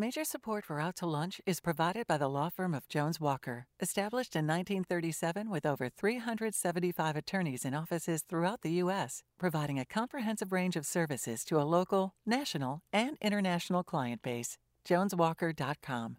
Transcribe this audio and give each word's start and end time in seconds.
Major 0.00 0.22
support 0.22 0.64
for 0.64 0.78
Out 0.78 0.94
to 0.98 1.06
Lunch 1.06 1.40
is 1.44 1.58
provided 1.58 2.06
by 2.06 2.16
the 2.18 2.28
law 2.28 2.50
firm 2.50 2.72
of 2.72 2.86
Jones 2.86 3.20
Walker, 3.20 3.66
established 3.80 4.36
in 4.36 4.46
1937 4.46 5.50
with 5.50 5.66
over 5.66 5.88
375 5.88 7.16
attorneys 7.16 7.64
in 7.64 7.74
offices 7.74 8.22
throughout 8.22 8.62
the 8.62 8.70
U.S., 8.84 9.24
providing 9.40 9.76
a 9.76 9.84
comprehensive 9.84 10.52
range 10.52 10.76
of 10.76 10.86
services 10.86 11.42
to 11.46 11.60
a 11.60 11.66
local, 11.66 12.14
national, 12.24 12.80
and 12.92 13.16
international 13.20 13.82
client 13.82 14.22
base. 14.22 14.56
JonesWalker.com. 14.88 16.16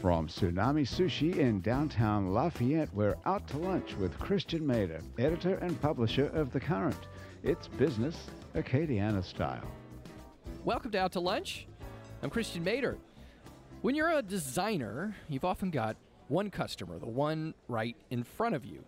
From 0.00 0.28
Tsunami 0.28 0.86
Sushi 0.86 1.36
in 1.36 1.60
downtown 1.60 2.32
Lafayette, 2.32 2.94
we're 2.94 3.16
out 3.26 3.44
to 3.48 3.58
lunch 3.58 3.96
with 3.96 4.16
Christiaan 4.20 4.64
Mader, 4.64 5.02
editor 5.18 5.56
and 5.56 5.80
publisher 5.80 6.28
of 6.28 6.52
The 6.52 6.60
Current. 6.60 7.08
It's 7.42 7.66
business, 7.66 8.28
Acadiana 8.54 9.24
style. 9.24 9.66
Welcome 10.64 10.92
to 10.92 11.00
Out 11.00 11.10
to 11.14 11.20
Lunch. 11.20 11.66
I'm 12.20 12.30
Christiaan 12.30 12.64
Mader. 12.64 12.96
When 13.80 13.94
you're 13.94 14.10
a 14.10 14.22
designer, 14.22 15.14
you've 15.28 15.44
often 15.44 15.70
got 15.70 15.96
one 16.26 16.50
customer, 16.50 16.98
the 16.98 17.06
one 17.06 17.54
right 17.68 17.96
in 18.10 18.24
front 18.24 18.56
of 18.56 18.64
you. 18.64 18.84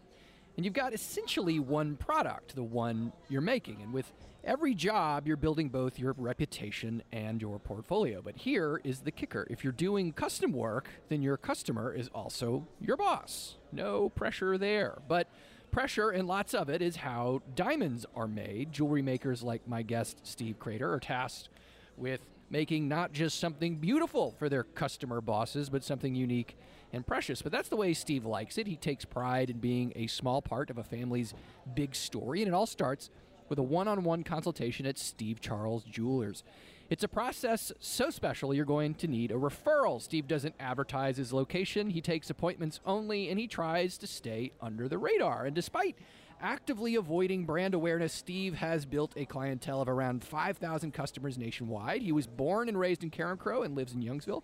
And 0.56 0.64
you've 0.64 0.74
got 0.74 0.92
essentially 0.92 1.60
one 1.60 1.94
product, 1.94 2.56
the 2.56 2.64
one 2.64 3.12
you're 3.28 3.40
making. 3.40 3.82
And 3.82 3.92
with 3.92 4.12
every 4.42 4.74
job, 4.74 5.28
you're 5.28 5.36
building 5.36 5.68
both 5.68 5.96
your 5.96 6.12
reputation 6.18 7.04
and 7.12 7.40
your 7.40 7.60
portfolio. 7.60 8.20
But 8.20 8.36
here 8.36 8.80
is 8.82 8.98
the 8.98 9.12
kicker 9.12 9.46
if 9.48 9.62
you're 9.62 9.72
doing 9.72 10.12
custom 10.12 10.52
work, 10.52 10.88
then 11.08 11.22
your 11.22 11.36
customer 11.36 11.94
is 11.94 12.08
also 12.08 12.66
your 12.80 12.96
boss. 12.96 13.58
No 13.70 14.08
pressure 14.08 14.58
there. 14.58 14.98
But 15.06 15.28
pressure, 15.70 16.10
and 16.10 16.26
lots 16.26 16.52
of 16.52 16.68
it, 16.68 16.82
is 16.82 16.96
how 16.96 17.42
diamonds 17.54 18.06
are 18.16 18.26
made. 18.26 18.72
Jewelry 18.72 19.02
makers 19.02 19.44
like 19.44 19.68
my 19.68 19.82
guest, 19.82 20.18
Steve 20.24 20.58
Crater, 20.58 20.92
are 20.92 20.98
tasked 20.98 21.48
with 21.96 22.22
making 22.50 22.88
not 22.88 23.12
just 23.12 23.38
something 23.38 23.76
beautiful 23.76 24.34
for 24.38 24.48
their 24.48 24.64
customer 24.64 25.20
bosses, 25.20 25.70
but 25.70 25.84
something 25.84 26.14
unique 26.14 26.56
and 26.92 27.06
precious. 27.06 27.40
But 27.42 27.52
that's 27.52 27.68
the 27.68 27.76
way 27.76 27.94
Steve 27.94 28.26
likes 28.26 28.58
it. 28.58 28.66
He 28.66 28.76
takes 28.76 29.04
pride 29.04 29.48
in 29.48 29.58
being 29.58 29.92
a 29.94 30.08
small 30.08 30.42
part 30.42 30.68
of 30.68 30.78
a 30.78 30.84
family's 30.84 31.32
big 31.74 31.94
story, 31.94 32.42
and 32.42 32.48
it 32.48 32.54
all 32.54 32.66
starts 32.66 33.10
with 33.48 33.58
a 33.58 33.62
one 33.62 33.88
on 33.88 34.04
one 34.04 34.24
consultation 34.24 34.86
at 34.86 34.98
Steve 34.98 35.40
Charles 35.40 35.84
Jewelers. 35.84 36.42
It's 36.88 37.04
a 37.04 37.08
process 37.08 37.70
so 37.78 38.10
special 38.10 38.52
you're 38.52 38.64
going 38.64 38.94
to 38.94 39.06
need 39.06 39.30
a 39.30 39.34
referral. 39.34 40.02
Steve 40.02 40.26
doesn't 40.26 40.56
advertise 40.58 41.16
his 41.16 41.32
location, 41.32 41.90
he 41.90 42.00
takes 42.00 42.30
appointments 42.30 42.80
only, 42.84 43.28
and 43.28 43.38
he 43.38 43.46
tries 43.46 43.96
to 43.98 44.08
stay 44.08 44.52
under 44.60 44.88
the 44.88 44.98
radar. 44.98 45.44
And 45.44 45.54
despite 45.54 45.96
actively 46.40 46.94
avoiding 46.94 47.44
brand 47.44 47.74
awareness, 47.74 48.12
Steve 48.12 48.54
has 48.54 48.84
built 48.84 49.12
a 49.16 49.24
clientele 49.24 49.82
of 49.82 49.88
around 49.88 50.24
5,000 50.24 50.92
customers 50.92 51.38
nationwide. 51.38 52.02
He 52.02 52.12
was 52.12 52.26
born 52.26 52.68
and 52.68 52.78
raised 52.78 53.02
in 53.02 53.10
Carencro 53.10 53.64
and 53.64 53.74
lives 53.74 53.92
in 53.92 54.02
Youngsville. 54.02 54.42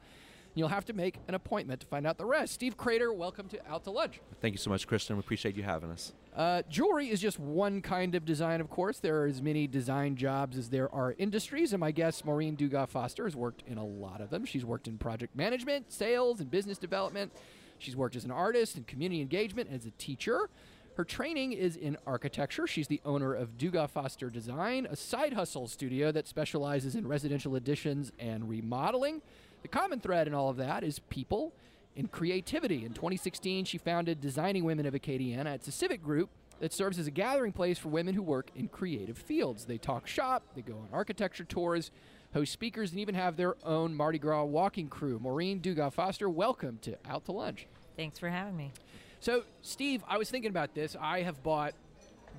You'll 0.55 0.69
have 0.69 0.87
to 0.87 0.95
make 0.95 1.19
an 1.29 1.35
appointment 1.35 1.81
to 1.81 1.87
find 1.87 2.07
out 2.07 2.17
the 2.17 2.25
rest. 2.25 2.55
Steve 2.55 2.79
Crater, 2.79 3.13
welcome 3.13 3.47
to 3.49 3.71
Out 3.71 3.85
to 3.85 3.91
Lunch. 3.91 4.21
Thank 4.41 4.55
you 4.55 4.59
so 4.59 4.71
much, 4.71 4.87
Kristen. 4.87 5.17
We 5.17 5.21
appreciate 5.21 5.55
you 5.55 5.63
having 5.63 5.91
us. 5.91 6.15
Uh, 6.35 6.63
jewelry 6.71 7.11
is 7.11 7.21
just 7.21 7.39
one 7.39 7.83
kind 7.83 8.15
of 8.15 8.25
design, 8.25 8.63
of 8.63 8.71
course. 8.71 8.99
There 8.99 9.23
are 9.23 9.27
as 9.27 9.43
many 9.43 9.67
design 9.67 10.17
jobs 10.17 10.57
as 10.57 10.71
there 10.71 10.93
are 10.95 11.15
industries, 11.19 11.75
and 11.75 11.81
my 11.81 11.91
guest, 11.91 12.25
Maureen 12.25 12.57
Dugas 12.57 12.89
Foster, 12.89 13.25
has 13.25 13.37
worked 13.37 13.65
in 13.67 13.77
a 13.77 13.85
lot 13.85 14.23
of 14.23 14.31
them. 14.31 14.47
She's 14.47 14.65
worked 14.65 14.89
in 14.89 14.97
project 14.97 15.37
management, 15.37 15.93
sales, 15.93 16.41
and 16.41 16.51
business 16.51 16.79
development. 16.79 17.33
She's 17.79 17.97
worked 17.97 18.17
as 18.17 18.25
an 18.25 18.31
artist 18.31 18.77
and 18.77 18.87
community 18.87 19.21
engagement 19.21 19.69
as 19.71 19.85
a 19.85 19.91
teacher. 19.93 20.49
Her 20.97 21.05
training 21.05 21.53
is 21.53 21.77
in 21.77 21.99
architecture. 22.07 22.67
She's 22.67 22.89
the 22.89 23.03
owner 23.05 23.35
of 23.35 23.59
Dugas 23.59 23.91
Foster 23.91 24.31
Design, 24.31 24.87
a 24.91 24.97
side 24.97 25.35
hustle 25.35 25.69
studio 25.69 26.11
that 26.11 26.27
specializes 26.27 26.95
in 26.95 27.07
residential 27.07 27.55
additions 27.55 28.13
and 28.19 28.49
remodeling. 28.49 29.21
The 29.61 29.69
common 29.69 30.01
thread 30.01 30.27
in 30.27 30.33
all 30.33 30.49
of 30.49 30.57
that 30.57 30.83
is 30.83 31.01
people 31.11 31.53
and 31.99 32.11
creativity. 32.11 32.87
In 32.87 32.95
2016, 32.95 33.67
she 33.67 33.77
founded 33.77 34.23
Designing 34.23 34.65
Women 34.65 34.87
of 34.87 34.95
Acadiana. 34.95 35.55
It's 35.55 35.69
a 35.69 35.73
civic 35.73 36.03
group 36.03 36.31
that 36.61 36.73
serves 36.73 36.99
as 36.99 37.07
a 37.07 37.11
gathering 37.11 37.53
place 37.53 37.79
for 37.79 37.91
women 37.91 38.15
who 38.15 38.23
work 38.23 38.51
in 38.57 38.67
creative 38.67 39.19
fields. 39.19 39.67
They 39.67 39.77
talk 39.77 40.07
shop, 40.07 40.45
they 40.55 40.63
go 40.63 40.79
on 40.79 40.89
architecture 40.95 41.45
tours, 41.45 41.91
host 42.33 42.55
speakers, 42.55 42.93
and 42.93 43.01
even 43.01 43.15
have 43.15 43.37
their 43.37 43.57
own 43.65 43.95
Mardi 43.95 44.19
Gras 44.19 44.45
walking 44.45 44.89
crew. 44.89 45.19
Maureen 45.19 45.61
Dugas 45.61 45.93
Foster, 45.93 46.31
welcome 46.31 46.79
to 46.81 46.97
Out 47.07 47.27
to 47.27 47.33
Lunch. 47.33 47.67
Thanks 47.99 48.19
for 48.19 48.31
having 48.31 48.57
me. 48.57 48.73
So, 49.21 49.43
Steve, 49.63 50.05
I 50.09 50.19
was 50.19 50.31
thinking 50.31 50.51
about 50.51 50.75
this. 50.75 50.97
I 51.01 51.23
have 51.23 51.43
bought 51.43 51.75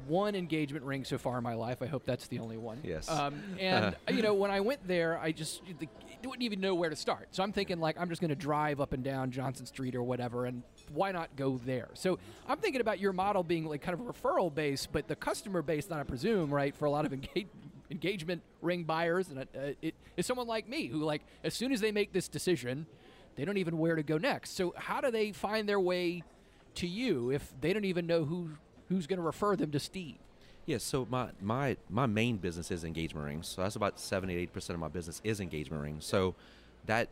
one 0.06 0.36
engagement 0.36 0.86
ring 0.86 1.04
so 1.04 1.18
far 1.18 1.38
in 1.38 1.44
my 1.44 1.56
life. 1.56 1.82
I 1.82 1.88
hope 1.88 2.06
that's 2.06 2.28
the 2.28 2.40
only 2.40 2.58
one. 2.58 2.80
Yes. 2.84 3.10
Um, 3.10 3.42
and 3.60 3.96
you 4.10 4.22
know, 4.22 4.34
when 4.34 4.52
I 4.52 4.62
went 4.62 4.88
there, 4.88 5.18
I 5.18 5.32
just 5.32 5.62
didn't 6.22 6.42
even 6.42 6.62
know 6.62 6.76
where 6.76 6.90
to 6.90 6.96
start. 6.96 7.30
So 7.32 7.44
I'm 7.44 7.52
thinking 7.52 7.80
like 7.80 8.00
I'm 8.00 8.10
just 8.10 8.22
going 8.22 8.30
to 8.30 8.36
drive 8.36 8.80
up 8.80 8.94
and 8.94 9.04
down 9.04 9.32
Johnson 9.32 9.66
Street 9.66 9.96
or 9.96 10.04
whatever, 10.04 10.46
and 10.46 10.64
why 10.94 11.12
not 11.12 11.36
go 11.36 11.60
there? 11.66 11.90
So 11.94 12.20
I'm 12.48 12.58
thinking 12.58 12.82
about 12.82 13.00
your 13.00 13.14
model 13.14 13.44
being 13.44 13.66
like 13.66 13.82
kind 13.82 14.00
of 14.00 14.08
a 14.08 14.12
referral 14.12 14.54
base, 14.54 14.88
but 14.90 15.08
the 15.08 15.16
customer 15.16 15.62
base, 15.62 15.86
that 15.88 16.00
I 16.00 16.04
presume, 16.04 16.54
right, 16.54 16.76
for 16.76 16.86
a 16.86 16.92
lot 16.92 17.06
of 17.06 17.14
engage- 17.14 17.48
engagement 17.90 18.42
ring 18.62 18.84
buyers, 18.84 19.30
and 19.30 19.40
uh, 19.40 19.74
it 19.82 19.96
is 20.16 20.26
someone 20.26 20.48
like 20.48 20.68
me 20.68 20.88
who 20.88 21.00
like 21.00 21.24
as 21.44 21.54
soon 21.54 21.72
as 21.72 21.82
they 21.82 21.92
make 21.92 22.14
this 22.14 22.28
decision, 22.28 22.86
they 23.36 23.46
don't 23.46 23.58
even 23.58 23.76
know 23.76 23.80
where 23.82 23.96
to 23.96 24.04
go 24.04 24.18
next. 24.18 24.56
So 24.56 24.74
how 24.78 25.02
do 25.02 25.12
they 25.12 25.32
find 25.32 25.68
their 25.68 25.80
way 25.80 26.24
to 26.78 26.88
you 26.88 27.30
if 27.32 27.54
they 27.62 27.74
don't 27.74 27.86
even 27.86 28.08
know 28.08 28.26
who 28.26 28.52
who's 28.90 29.06
going 29.08 29.18
to 29.18 29.24
refer 29.26 29.56
them 29.56 29.72
to 29.72 29.80
Steve? 29.80 30.16
Yes, 30.66 30.84
so 30.84 31.08
my, 31.10 31.30
my 31.42 31.78
my 31.90 32.06
main 32.06 32.38
business 32.38 32.72
is 32.72 32.84
engagement 32.84 33.26
rings. 33.26 33.48
So 33.48 33.62
that's 33.62 33.76
about 33.76 34.00
78 34.00 34.52
percent 34.54 34.76
of 34.76 34.80
my 34.82 34.88
business 34.90 35.22
is 35.24 35.40
engagement 35.40 35.82
rings. 35.84 36.06
So 36.06 36.36
that 36.86 37.08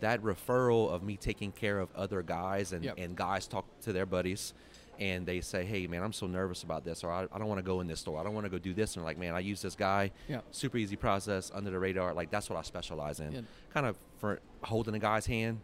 that 0.00 0.22
referral 0.22 0.90
of 0.90 1.02
me 1.02 1.16
taking 1.16 1.52
care 1.52 1.78
of 1.78 1.88
other 1.94 2.22
guys 2.22 2.72
and, 2.72 2.84
Yep. 2.84 2.94
and 2.98 3.16
guys 3.16 3.46
talk 3.46 3.64
to 3.82 3.92
their 3.92 4.06
buddies 4.06 4.52
and 4.98 5.26
they 5.26 5.40
say, 5.40 5.64
Hey 5.64 5.86
man, 5.86 6.02
I'm 6.02 6.12
so 6.12 6.26
nervous 6.26 6.62
about 6.62 6.84
this 6.84 7.04
or 7.04 7.10
I, 7.12 7.24
I 7.32 7.38
don't 7.38 7.46
want 7.48 7.58
to 7.58 7.62
go 7.64 7.80
in 7.80 7.86
this 7.88 8.00
store. 8.00 8.18
I 8.20 8.24
don't 8.24 8.34
want 8.34 8.44
to 8.46 8.50
go 8.50 8.58
do 8.58 8.72
this 8.74 8.94
and 8.94 9.02
they're 9.02 9.08
like, 9.08 9.18
Man, 9.18 9.34
I 9.34 9.40
use 9.40 9.62
this 9.62 9.74
guy. 9.76 10.10
Yeah. 10.28 10.40
Super 10.50 10.78
easy 10.78 10.96
process, 10.96 11.50
under 11.54 11.70
the 11.70 11.78
radar. 11.78 12.14
Like 12.14 12.30
that's 12.30 12.48
what 12.50 12.58
I 12.58 12.62
specialize 12.62 13.20
in. 13.20 13.32
Yeah. 13.32 13.40
Kind 13.72 13.86
of 13.86 13.96
for 14.18 14.40
holding 14.62 14.94
a 14.94 14.98
guy's 14.98 15.26
hand, 15.26 15.60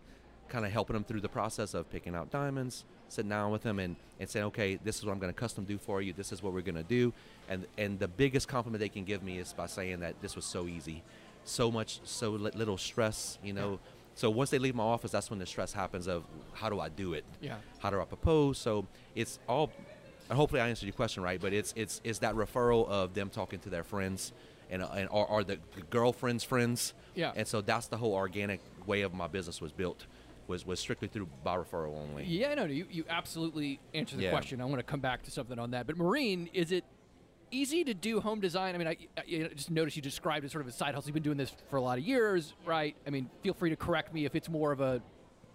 kind 0.48 0.64
of 0.64 0.72
helping 0.72 0.94
them 0.94 1.04
through 1.04 1.20
the 1.20 1.28
process 1.28 1.72
of 1.74 1.88
picking 1.90 2.14
out 2.14 2.30
diamonds, 2.30 2.84
sitting 3.08 3.28
down 3.30 3.50
with 3.50 3.62
them 3.62 3.78
and, 3.78 3.96
and 4.20 4.28
saying, 4.28 4.46
okay, 4.46 4.78
this 4.84 4.98
is 4.98 5.04
what 5.04 5.12
I'm 5.12 5.18
going 5.18 5.32
to 5.32 5.38
custom 5.38 5.64
do 5.64 5.78
for 5.78 6.02
you. 6.02 6.12
This 6.12 6.32
is 6.32 6.42
what 6.42 6.52
we're 6.52 6.60
going 6.62 6.74
to 6.76 6.82
do. 6.82 7.12
And 7.48 7.66
and 7.76 7.98
the 7.98 8.08
biggest 8.08 8.48
compliment 8.48 8.80
they 8.80 8.88
can 8.88 9.04
give 9.04 9.22
me 9.22 9.38
is 9.38 9.52
by 9.52 9.66
saying 9.66 10.00
that 10.00 10.20
this 10.20 10.36
was 10.36 10.44
so 10.44 10.66
easy, 10.66 11.02
so 11.44 11.70
much, 11.70 12.00
so 12.04 12.30
li- 12.30 12.50
little 12.54 12.78
stress, 12.78 13.38
you 13.42 13.52
know. 13.52 13.78
So 14.14 14.30
once 14.30 14.50
they 14.50 14.58
leave 14.58 14.74
my 14.74 14.82
office, 14.82 15.12
that's 15.12 15.30
when 15.30 15.38
the 15.38 15.46
stress 15.46 15.72
happens 15.72 16.08
of 16.08 16.24
how 16.52 16.68
do 16.68 16.80
I 16.80 16.88
do 16.88 17.14
it? 17.14 17.24
Yeah. 17.40 17.54
How 17.78 17.90
do 17.90 18.00
I 18.00 18.04
propose? 18.04 18.58
So 18.58 18.86
it's 19.14 19.38
all. 19.48 19.70
And 20.28 20.36
hopefully, 20.36 20.60
I 20.60 20.68
answered 20.68 20.86
your 20.86 20.92
question 20.92 21.22
right. 21.22 21.40
But 21.40 21.52
it's 21.52 21.72
it's 21.76 22.00
it's 22.04 22.18
that 22.18 22.34
referral 22.34 22.88
of 22.88 23.14
them 23.14 23.30
talking 23.30 23.60
to 23.60 23.70
their 23.70 23.84
friends, 23.84 24.32
and 24.70 24.82
uh, 24.82 24.88
and 24.94 25.08
or, 25.10 25.26
or 25.26 25.44
the 25.44 25.58
girlfriend's 25.90 26.44
friends. 26.44 26.94
Yeah. 27.14 27.32
And 27.36 27.46
so 27.46 27.60
that's 27.60 27.86
the 27.86 27.96
whole 27.96 28.12
organic 28.12 28.60
way 28.86 29.02
of 29.02 29.14
my 29.14 29.28
business 29.28 29.60
was 29.60 29.72
built, 29.72 30.06
was 30.48 30.66
was 30.66 30.80
strictly 30.80 31.06
through 31.08 31.28
referral 31.44 31.96
only. 31.96 32.24
Yeah, 32.24 32.54
no, 32.54 32.64
you, 32.64 32.86
you 32.90 33.04
absolutely 33.08 33.78
answered 33.94 34.18
the 34.18 34.24
Yeah. 34.24 34.30
question. 34.30 34.60
I 34.60 34.64
want 34.64 34.78
to 34.78 34.82
come 34.82 35.00
back 35.00 35.22
to 35.24 35.30
something 35.30 35.58
on 35.58 35.70
that. 35.72 35.86
But 35.86 35.96
Maureen, 35.98 36.48
is 36.52 36.72
it 36.72 36.84
easy 37.50 37.84
to 37.84 37.94
do 37.94 38.20
home 38.20 38.40
design? 38.40 38.74
I 38.74 38.78
mean, 38.78 38.88
I, 38.88 38.96
I 39.16 39.48
just 39.54 39.70
noticed 39.70 39.96
you 39.96 40.02
described 40.02 40.44
it 40.44 40.50
sort 40.50 40.62
of 40.62 40.68
a 40.68 40.72
side 40.72 40.94
hustle. 40.94 41.08
You've 41.08 41.14
been 41.14 41.22
doing 41.22 41.36
this 41.38 41.52
for 41.70 41.76
a 41.76 41.80
lot 41.80 41.98
of 41.98 42.04
years, 42.04 42.54
right? 42.66 42.96
I 43.06 43.10
mean, 43.10 43.30
feel 43.42 43.54
free 43.54 43.70
to 43.70 43.76
correct 43.76 44.12
me 44.12 44.24
if 44.24 44.34
it's 44.34 44.48
more 44.48 44.72
of 44.72 44.80
a 44.80 45.02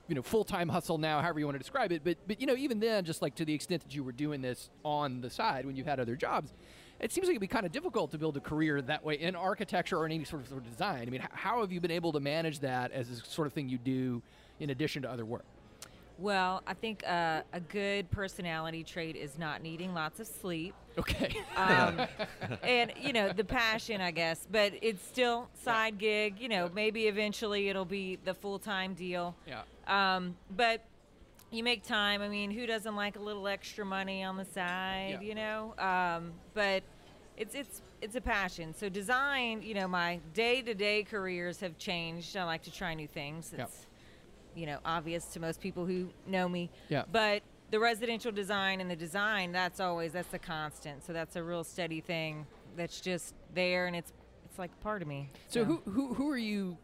you 0.08 0.16
know 0.16 0.22
full 0.22 0.44
time 0.44 0.70
hustle 0.70 0.98
now, 0.98 1.22
however 1.22 1.40
you 1.40 1.46
want 1.46 1.56
to 1.56 1.60
describe 1.60 1.92
it. 1.92 2.04
But 2.04 2.18
but 2.28 2.40
you 2.40 2.48
know, 2.48 2.56
even 2.56 2.80
then, 2.80 3.04
just 3.04 3.22
like 3.22 3.36
to 3.36 3.46
the 3.46 3.54
extent 3.54 3.82
that 3.84 3.96
you 3.96 4.04
were 4.04 4.12
doing 4.12 4.42
this 4.42 4.70
on 4.86 5.22
the 5.22 5.30
side 5.30 5.66
when 5.66 5.76
you 5.76 5.84
had 5.84 6.00
other 6.00 6.16
jobs. 6.16 6.54
It 7.00 7.12
seems 7.12 7.26
like 7.28 7.32
it'd 7.34 7.42
be 7.42 7.48
kind 7.48 7.66
of 7.66 7.74
difficult 7.74 8.12
to 8.12 8.18
build 8.18 8.38
a 8.38 8.40
career 8.40 8.82
that 8.82 9.04
way 9.04 9.16
in 9.16 9.36
architecture 9.36 9.98
or 9.98 10.06
in 10.06 10.14
any 10.14 10.24
sort 10.24 10.44
of, 10.44 10.48
sort 10.48 10.64
of 10.64 10.70
design. 10.72 11.06
I 11.06 11.10
mean, 11.12 11.28
how 11.34 11.60
have 11.60 11.70
you 11.72 11.82
been 11.82 11.92
able 11.92 12.14
to 12.14 12.22
manage 12.22 12.60
that 12.60 12.92
as 12.92 13.10
a 13.10 13.16
sort 13.18 13.46
of 13.46 13.52
thing 13.52 13.68
you 13.68 13.78
do 13.78 14.22
in 14.60 14.70
addition 14.70 15.02
to 15.04 15.12
other 15.12 15.26
work? 15.26 15.44
Well, 16.20 16.62
I 16.68 16.74
think 16.76 17.04
uh, 17.08 17.42
a 17.54 17.60
good 17.60 18.10
personality 18.12 18.84
trait 18.84 19.16
is 19.16 19.38
not 19.40 19.64
needing 19.64 19.94
lots 19.96 20.20
of 20.20 20.28
sleep. 20.28 20.76
Okay. 20.98 21.36
Um, 21.58 22.02
and, 22.64 22.94
you 23.02 23.14
know, 23.14 23.34
the 23.34 23.44
passion, 23.44 24.00
I 24.00 24.12
guess, 24.12 24.48
but 24.52 24.74
it's 24.82 25.04
still 25.06 25.50
side 25.64 25.98
gig. 25.98 26.40
You 26.40 26.50
know, 26.50 26.70
maybe 26.74 27.08
eventually 27.08 27.68
it'll 27.70 27.84
be 27.84 28.20
the 28.24 28.34
full 28.34 28.60
time 28.60 28.94
deal. 28.94 29.36
yeah. 29.48 29.64
Um, 29.88 30.36
but 30.56 30.82
you 31.52 31.64
make 31.64 31.84
time. 31.84 32.22
I 32.22 32.30
mean, 32.30 32.52
who 32.52 32.68
doesn't 32.68 32.96
like 32.96 33.16
a 33.16 33.20
little 33.22 33.48
extra 33.48 33.84
money 33.84 34.24
on 34.24 34.38
the 34.38 34.46
side, 34.46 35.18
Yeah. 35.20 35.28
you 35.28 35.36
know? 35.36 35.74
Um, 35.80 36.32
but 36.54 36.84
it's 37.38 37.56
it's 37.56 37.82
it's 38.04 38.16
a 38.16 38.22
passion. 38.22 38.74
So 38.76 38.88
design, 38.88 39.64
you 39.64 39.74
know, 39.74 39.88
my 39.88 40.20
day-to-day 40.36 41.04
careers 41.04 41.60
have 41.62 41.78
changed. 41.80 42.38
I 42.38 42.44
like 42.44 42.62
to 42.64 42.72
try 42.72 42.94
new 42.94 43.08
things. 43.08 43.48
It's 43.52 43.58
Yep. 43.60 43.72
You 44.56 44.66
know, 44.66 44.80
obvious 44.86 45.26
to 45.34 45.40
most 45.40 45.60
people 45.60 45.86
who 45.86 46.10
know 46.28 46.48
me. 46.48 46.70
Yeah. 46.90 47.04
But 47.12 47.44
the 47.72 47.80
residential 47.80 48.32
design 48.32 48.82
and 48.82 48.90
the 48.90 48.96
design, 48.96 49.52
that's 49.52 49.80
always 49.80 50.12
that's 50.14 50.30
the 50.30 50.40
constant. 50.40 51.06
So 51.06 51.14
that's 51.14 51.36
a 51.36 51.44
real 51.44 51.64
steady 51.64 52.02
thing 52.02 52.46
that's 52.76 53.02
just 53.02 53.34
there 53.54 53.88
and 53.88 53.96
it's 53.96 54.12
it's 54.46 54.60
like 54.60 54.78
part 54.82 55.02
of 55.02 55.08
me. 55.08 55.30
So 55.48 55.64
who, 55.64 55.82
who 55.86 56.14
who 56.14 56.30
are 56.30 56.38
you 56.38 56.78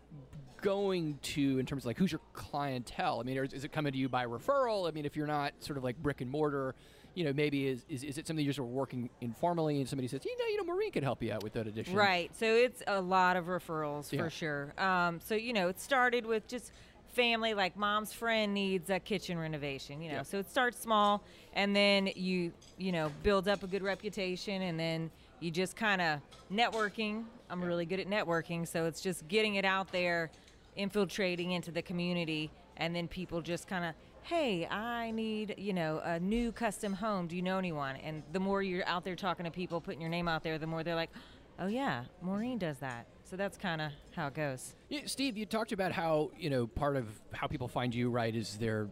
going 0.61 1.17
to 1.21 1.59
in 1.59 1.65
terms 1.65 1.83
of 1.83 1.87
like 1.87 1.97
who's 1.97 2.11
your 2.11 2.21
clientele? 2.33 3.19
I 3.19 3.23
mean, 3.23 3.37
is, 3.37 3.53
is 3.53 3.63
it 3.63 3.71
coming 3.71 3.91
to 3.91 3.97
you 3.97 4.09
by 4.09 4.25
referral? 4.25 4.87
I 4.87 4.91
mean, 4.91 5.05
if 5.05 5.15
you're 5.15 5.27
not 5.27 5.53
sort 5.59 5.77
of 5.77 5.83
like 5.83 6.01
brick 6.01 6.21
and 6.21 6.29
mortar, 6.29 6.75
you 7.15 7.25
know, 7.25 7.33
maybe 7.33 7.67
is, 7.67 7.85
is, 7.89 8.03
is 8.03 8.17
it 8.17 8.27
something 8.27 8.43
you're 8.43 8.53
sort 8.53 8.67
of 8.67 8.73
working 8.73 9.09
informally 9.21 9.79
and 9.79 9.89
somebody 9.89 10.07
says, 10.07 10.23
you 10.25 10.37
know, 10.37 10.45
you 10.45 10.57
know, 10.57 10.63
Maureen 10.63 10.91
could 10.91 11.03
help 11.03 11.21
you 11.21 11.31
out 11.31 11.43
with 11.43 11.53
that 11.53 11.67
addition. 11.67 11.95
Right. 11.95 12.31
So 12.35 12.45
it's 12.45 12.81
a 12.87 13.01
lot 13.01 13.35
of 13.35 13.45
referrals 13.45 14.11
Yeah. 14.11 14.23
for 14.23 14.29
sure. 14.29 14.73
Um, 14.77 15.19
so 15.23 15.35
you 15.35 15.53
know, 15.53 15.67
it 15.67 15.79
started 15.79 16.25
with 16.25 16.47
just 16.47 16.71
family, 17.13 17.53
like 17.53 17.75
mom's 17.77 18.13
friend 18.13 18.53
needs 18.53 18.89
a 18.89 18.99
kitchen 18.99 19.37
renovation. 19.37 20.01
You 20.01 20.09
know, 20.09 20.15
Yeah. 20.17 20.23
so 20.23 20.39
it 20.39 20.49
starts 20.49 20.79
small, 20.79 21.23
and 21.53 21.75
then 21.75 22.09
you 22.15 22.51
you 22.77 22.91
know 22.91 23.11
build 23.23 23.47
up 23.47 23.63
a 23.63 23.67
good 23.67 23.83
reputation, 23.83 24.61
and 24.63 24.79
then 24.79 25.11
you 25.39 25.51
just 25.51 25.75
kind 25.75 26.01
of 26.01 26.19
networking. 26.51 27.23
I'm 27.49 27.63
really 27.63 27.85
good 27.85 27.99
at 27.99 28.07
networking, 28.07 28.67
so 28.67 28.85
it's 28.85 29.01
just 29.01 29.27
getting 29.27 29.55
it 29.55 29.65
out 29.65 29.91
there, 29.91 30.29
infiltrating 30.75 31.51
into 31.51 31.71
the 31.71 31.81
community, 31.81 32.49
and 32.77 32.95
then 32.95 33.07
people 33.07 33.41
just 33.41 33.67
kind 33.67 33.85
of. 33.85 33.93
Hey, 34.23 34.67
I 34.67 35.09
need, 35.09 35.55
you 35.57 35.73
know, 35.73 36.01
a 36.03 36.19
new 36.19 36.51
custom 36.51 36.93
home. 36.93 37.25
Do 37.25 37.35
you 37.35 37.41
know 37.41 37.57
anyone? 37.57 37.95
And 37.95 38.21
the 38.31 38.39
more 38.39 38.61
you're 38.61 38.85
out 38.85 39.03
there 39.03 39.15
talking 39.15 39.45
to 39.45 39.49
people, 39.49 39.81
putting 39.81 40.01
your 40.01 40.09
name 40.09 40.27
out 40.27 40.43
there, 40.43 40.59
the 40.59 40.67
more 40.67 40.83
they're 40.83 40.93
like, 40.93 41.09
Oh 41.57 41.65
yeah, 41.67 42.03
Maureen 42.21 42.59
does 42.59 42.77
that. 42.77 43.07
So 43.29 43.35
that's 43.35 43.57
kind 43.57 43.79
of 43.79 43.91
how 44.15 44.27
it 44.27 44.33
goes. 44.33 44.73
Yeah, 44.89 45.01
Steve, 45.05 45.37
you 45.37 45.45
talked 45.45 45.71
about 45.71 45.91
how 45.91 46.31
you 46.37 46.49
know 46.49 46.65
part 46.65 46.95
of 46.95 47.05
how 47.31 47.45
people 47.45 47.67
find 47.67 47.93
you 47.93 48.09
right 48.09 48.35
is 48.35 48.57
their 48.57 48.87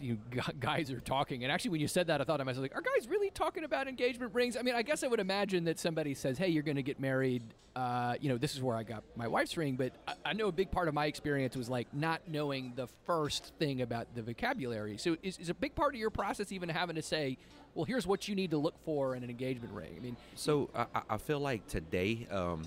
you 0.00 0.16
guys 0.60 0.92
are 0.92 1.00
talking. 1.00 1.42
And 1.42 1.50
actually, 1.52 1.72
when 1.72 1.80
you 1.80 1.88
said 1.88 2.06
that, 2.06 2.20
I 2.20 2.24
thought 2.24 2.36
to 2.36 2.44
myself, 2.44 2.62
like, 2.62 2.76
are 2.76 2.82
guys 2.82 3.08
really 3.08 3.30
talking 3.30 3.64
about 3.64 3.88
engagement 3.88 4.32
rings? 4.32 4.56
I 4.56 4.62
mean, 4.62 4.76
I 4.76 4.82
guess 4.82 5.02
I 5.02 5.08
would 5.08 5.18
imagine 5.18 5.64
that 5.64 5.80
somebody 5.80 6.14
says, 6.14 6.38
"Hey, 6.38 6.48
you're 6.48 6.62
going 6.62 6.76
to 6.76 6.84
get 6.84 7.00
married." 7.00 7.42
Uh, 7.74 8.14
you 8.20 8.28
know, 8.28 8.36
this 8.38 8.54
is 8.54 8.62
where 8.62 8.76
I 8.76 8.82
got 8.84 9.02
my 9.16 9.26
wife's 9.26 9.56
ring. 9.56 9.74
But 9.74 9.92
I, 10.06 10.14
I 10.26 10.32
know 10.34 10.46
a 10.46 10.52
big 10.52 10.70
part 10.70 10.86
of 10.86 10.94
my 10.94 11.06
experience 11.06 11.56
was 11.56 11.68
like 11.68 11.92
not 11.92 12.20
knowing 12.28 12.72
the 12.76 12.86
first 13.06 13.52
thing 13.58 13.82
about 13.82 14.14
the 14.14 14.22
vocabulary. 14.22 14.98
So, 14.98 15.16
is, 15.24 15.36
is 15.38 15.48
a 15.48 15.54
big 15.54 15.74
part 15.74 15.94
of 15.94 16.00
your 16.00 16.10
process 16.10 16.52
even 16.52 16.68
having 16.68 16.94
to 16.94 17.02
say, 17.02 17.38
"Well, 17.74 17.86
here's 17.86 18.06
what 18.06 18.28
you 18.28 18.36
need 18.36 18.52
to 18.52 18.58
look 18.58 18.74
for 18.84 19.16
in 19.16 19.24
an 19.24 19.30
engagement 19.30 19.74
ring"? 19.74 19.94
I 19.96 20.00
mean, 20.00 20.16
So 20.36 20.70
I, 20.76 20.86
I- 20.94 21.02
I 21.10 21.16
feel 21.18 21.40
like 21.40 21.66
today, 21.66 22.28
um, 22.30 22.62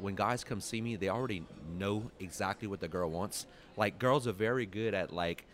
when 0.00 0.14
guys 0.14 0.44
come 0.44 0.60
see 0.60 0.80
me, 0.80 0.96
they 0.96 1.08
already 1.08 1.44
know 1.78 2.10
exactly 2.18 2.66
what 2.68 2.80
the 2.80 2.88
girl 2.88 3.10
wants. 3.10 3.46
Like 3.76 3.98
girls 3.98 4.26
are 4.26 4.32
very 4.32 4.66
good 4.66 4.94
at 4.94 5.12
like 5.12 5.44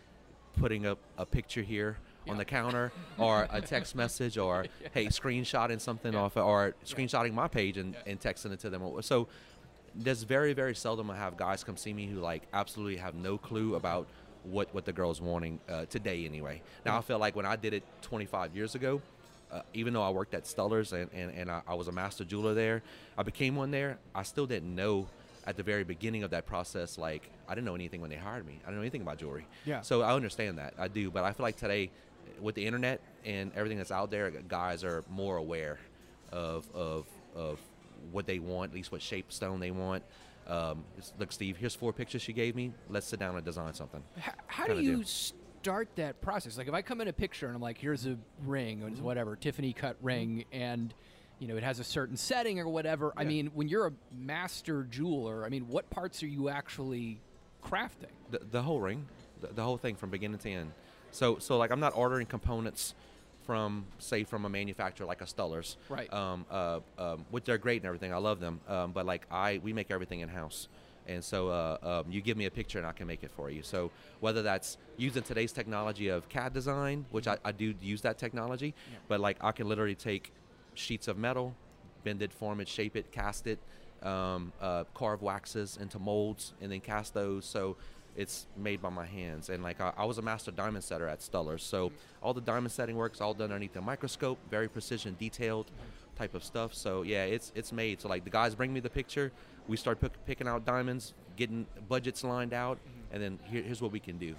putting 0.57 0.85
up 0.85 0.99
a 1.17 1.25
picture 1.25 1.61
here 1.61 1.97
on 2.27 2.37
the 2.37 2.45
counter 2.45 2.91
or 3.17 3.47
a 3.51 3.61
text 3.61 3.95
message 3.95 4.37
or 4.37 4.65
hey 4.93 5.05
screenshotting 5.07 5.79
something 5.79 6.15
off 6.15 6.35
or 6.35 6.75
screenshotting 6.85 7.33
my 7.33 7.47
page 7.47 7.77
and, 7.77 7.95
and 8.05 8.19
texting 8.19 8.51
it 8.51 8.59
to 8.59 8.69
them. 8.69 8.83
So 9.01 9.27
there's 9.95 10.23
very 10.23 10.53
very 10.53 10.75
seldom 10.75 11.09
I 11.09 11.17
have 11.17 11.37
guys 11.37 11.63
come 11.63 11.77
see 11.77 11.93
me 11.93 12.07
who 12.07 12.19
like 12.19 12.43
absolutely 12.53 12.97
have 12.97 13.15
no 13.15 13.37
clue 13.37 13.75
about 13.75 14.07
what 14.43 14.73
what 14.73 14.85
the 14.85 14.93
girl's 14.93 15.21
wanting 15.21 15.59
uh, 15.69 15.85
today 15.85 16.25
anyway. 16.25 16.61
Now 16.85 16.97
I 16.97 17.01
feel 17.01 17.19
like 17.19 17.35
when 17.35 17.45
I 17.45 17.55
did 17.55 17.73
it 17.73 17.83
25 18.01 18.55
years 18.55 18.75
ago, 18.75 19.01
uh, 19.51 19.61
even 19.73 19.93
though 19.93 20.03
I 20.03 20.09
worked 20.09 20.33
at 20.33 20.43
Stuller's 20.43 20.93
and, 20.93 21.09
and, 21.13 21.31
and 21.31 21.51
I, 21.51 21.61
I 21.67 21.73
was 21.73 21.87
a 21.87 21.91
master 21.91 22.23
jeweler 22.25 22.53
there, 22.53 22.83
I 23.17 23.23
became 23.23 23.55
one 23.55 23.71
there. 23.71 23.97
I 24.13 24.23
still 24.23 24.45
didn't 24.45 24.75
know 24.75 25.07
at 25.45 25.55
the 25.55 25.63
very 25.63 25.83
beginning 25.85 26.23
of 26.23 26.31
that 26.31 26.45
process, 26.45 26.97
like 26.97 27.29
I 27.47 27.55
didn't 27.55 27.65
know 27.65 27.75
anything 27.75 28.01
when 28.01 28.09
they 28.09 28.17
hired 28.17 28.45
me. 28.45 28.59
I 28.63 28.65
didn't 28.65 28.75
know 28.75 28.81
anything 28.81 29.01
about 29.01 29.17
jewelry. 29.17 29.47
Yeah. 29.65 29.81
So 29.81 30.01
I 30.01 30.13
understand 30.13 30.57
that. 30.57 30.73
I 30.77 30.89
do. 30.89 31.09
But 31.09 31.23
I 31.23 31.31
feel 31.31 31.45
like 31.45 31.55
today, 31.55 31.89
with 32.41 32.55
the 32.55 32.65
internet 32.65 32.99
and 33.23 33.51
everything 33.55 33.77
that's 33.77 33.91
out 33.91 34.11
there, 34.11 34.29
guys 34.29 34.83
are 34.83 35.05
more 35.09 35.37
aware 35.37 35.79
of, 36.33 36.67
of, 36.75 37.05
of 37.33 37.59
what 38.11 38.27
they 38.27 38.39
want, 38.39 38.71
at 38.71 38.75
least 38.75 38.91
what 38.91 39.01
shape 39.01 39.31
stone 39.31 39.61
they 39.61 39.71
want. 39.71 40.03
Um, 40.47 40.83
look, 41.17 41.31
Steve, 41.31 41.57
here's 41.57 41.75
four 41.75 41.93
pictures 41.93 42.21
she 42.21 42.33
gave 42.33 42.55
me. 42.55 42.73
Let's 42.89 43.07
sit 43.07 43.19
down 43.19 43.35
and 43.35 43.45
design 43.45 43.73
something. 43.73 44.03
H- 44.17 44.33
how 44.47 44.65
do 44.67 44.81
you 44.81 44.97
do. 44.97 45.03
Start 45.67 45.89
that 45.97 46.21
process? 46.21 46.57
Like, 46.57 46.69
if 46.69 46.73
I 46.73 46.81
come 46.81 47.01
in 47.01 47.09
a 47.09 47.13
picture 47.13 47.45
and 47.47 47.53
I'm 47.53 47.61
like, 47.61 47.77
"Here's 47.77 48.05
a 48.05 48.17
ring, 48.45 48.83
or 48.83 48.89
Mm-hmm. 48.89 49.03
whatever, 49.03 49.35
Tiffany 49.35 49.73
cut 49.73 49.97
ring," 50.01 50.45
and 50.53 50.93
you 51.39 51.47
know 51.49 51.57
it 51.57 51.63
has 51.63 51.79
a 51.79 51.83
certain 51.83 52.15
setting 52.15 52.57
or 52.61 52.69
whatever. 52.69 53.11
I 53.17 53.25
mean, 53.25 53.47
when 53.53 53.67
you're 53.67 53.87
a 53.87 53.91
master 54.17 54.83
jeweler, 54.89 55.43
I 55.45 55.49
mean, 55.49 55.67
what 55.67 55.89
parts 55.89 56.23
are 56.23 56.27
you 56.27 56.47
actually 56.47 57.19
crafting? 57.61 58.13
the, 58.31 58.39
the 58.49 58.61
whole 58.61 58.79
ring, 58.79 59.07
the, 59.41 59.47
the 59.47 59.61
whole 59.61 59.75
thing 59.77 59.97
from 59.97 60.09
beginning 60.09 60.37
to 60.37 60.49
end. 60.49 60.71
So 61.11 61.37
so 61.39 61.57
like 61.57 61.71
I'm 61.71 61.81
not 61.81 61.97
ordering 61.97 62.27
components 62.27 62.95
from 63.45 63.87
say 63.99 64.23
from 64.23 64.45
a 64.45 64.49
manufacturer 64.49 65.05
like 65.05 65.19
a 65.19 65.25
Stuller's, 65.25 65.75
Right. 65.89 66.11
Um, 66.13 66.45
uh, 66.49 66.79
um, 66.97 67.25
which 67.29 67.43
they're 67.43 67.57
great 67.57 67.81
and 67.81 67.87
everything. 67.87 68.13
I 68.13 68.17
love 68.19 68.39
them. 68.39 68.61
Um, 68.69 68.93
but 68.93 69.05
like 69.05 69.25
I, 69.29 69.59
we 69.61 69.73
make 69.73 69.91
everything 69.91 70.21
in 70.21 70.29
house. 70.29 70.69
And 71.07 71.23
so 71.23 71.49
uh, 71.49 71.77
um, 72.05 72.11
you 72.11 72.21
give 72.21 72.37
me 72.37 72.45
a 72.45 72.51
picture 72.51 72.77
and 72.77 72.87
I 72.87 72.91
can 72.91 73.07
make 73.07 73.23
it 73.23 73.31
for 73.31 73.49
you. 73.49 73.63
So 73.63 73.91
whether 74.19 74.43
that's 74.43 74.77
using 74.97 75.23
today's 75.23 75.51
technology 75.51 76.09
of 76.09 76.27
CAD 76.29 76.53
design, 76.53 77.05
which 77.11 77.27
I, 77.27 77.37
I 77.45 77.51
do 77.51 77.73
use 77.81 78.01
that 78.01 78.17
technology, 78.17 78.73
but 79.07 79.19
like 79.19 79.37
I 79.41 79.51
can 79.51 79.69
literally 79.69 79.95
take 79.95 80.33
sheets 80.73 81.07
of 81.07 81.17
metal, 81.17 81.55
bend 82.03 82.21
it, 82.21 82.33
form 82.33 82.59
it, 82.59 82.67
shape 82.67 82.95
it, 82.95 83.11
cast 83.11 83.47
it, 83.47 83.59
um, 84.03 84.51
uh, 84.61 84.83
carve 84.93 85.21
waxes 85.21 85.77
into 85.81 85.97
molds, 85.97 86.53
and 86.61 86.71
then 86.71 86.81
cast 86.81 87.13
those. 87.13 87.45
So 87.45 87.77
it's 88.15 88.47
made 88.57 88.81
by 88.81 88.89
my 88.89 89.05
hands. 89.05 89.49
And 89.49 89.63
like 89.63 89.79
I, 89.79 89.93
I 89.97 90.05
was 90.05 90.17
a 90.17 90.21
master 90.21 90.51
diamond 90.51 90.83
setter 90.83 91.07
at 91.07 91.19
Stuller's, 91.19 91.63
so 91.63 91.91
all 92.21 92.33
the 92.33 92.41
diamond 92.41 92.71
setting 92.71 92.95
works 92.95 93.21
all 93.21 93.33
done 93.33 93.45
underneath 93.45 93.73
the 93.73 93.81
microscope, 93.81 94.39
very 94.49 94.67
precision, 94.67 95.15
detailed 95.19 95.71
type 96.17 96.33
of 96.33 96.43
stuff. 96.43 96.73
So 96.73 97.03
yeah, 97.03 97.25
it's 97.25 97.51
it's 97.55 97.71
made. 97.71 98.01
So 98.01 98.09
like 98.09 98.23
the 98.23 98.29
guys 98.29 98.55
bring 98.55 98.73
me 98.73 98.79
the 98.79 98.89
picture, 98.89 99.31
we 99.67 99.77
start 99.77 99.99
pick, 99.99 100.13
picking 100.25 100.47
out 100.47 100.65
diamonds, 100.65 101.13
getting 101.35 101.67
budgets 101.87 102.23
lined 102.23 102.53
out, 102.53 102.77
mm-hmm. 102.77 103.13
and 103.13 103.23
then 103.23 103.39
here, 103.43 103.61
here's 103.61 103.81
what 103.81 103.91
we 103.91 103.99
can 103.99 104.17
do. 104.17 104.35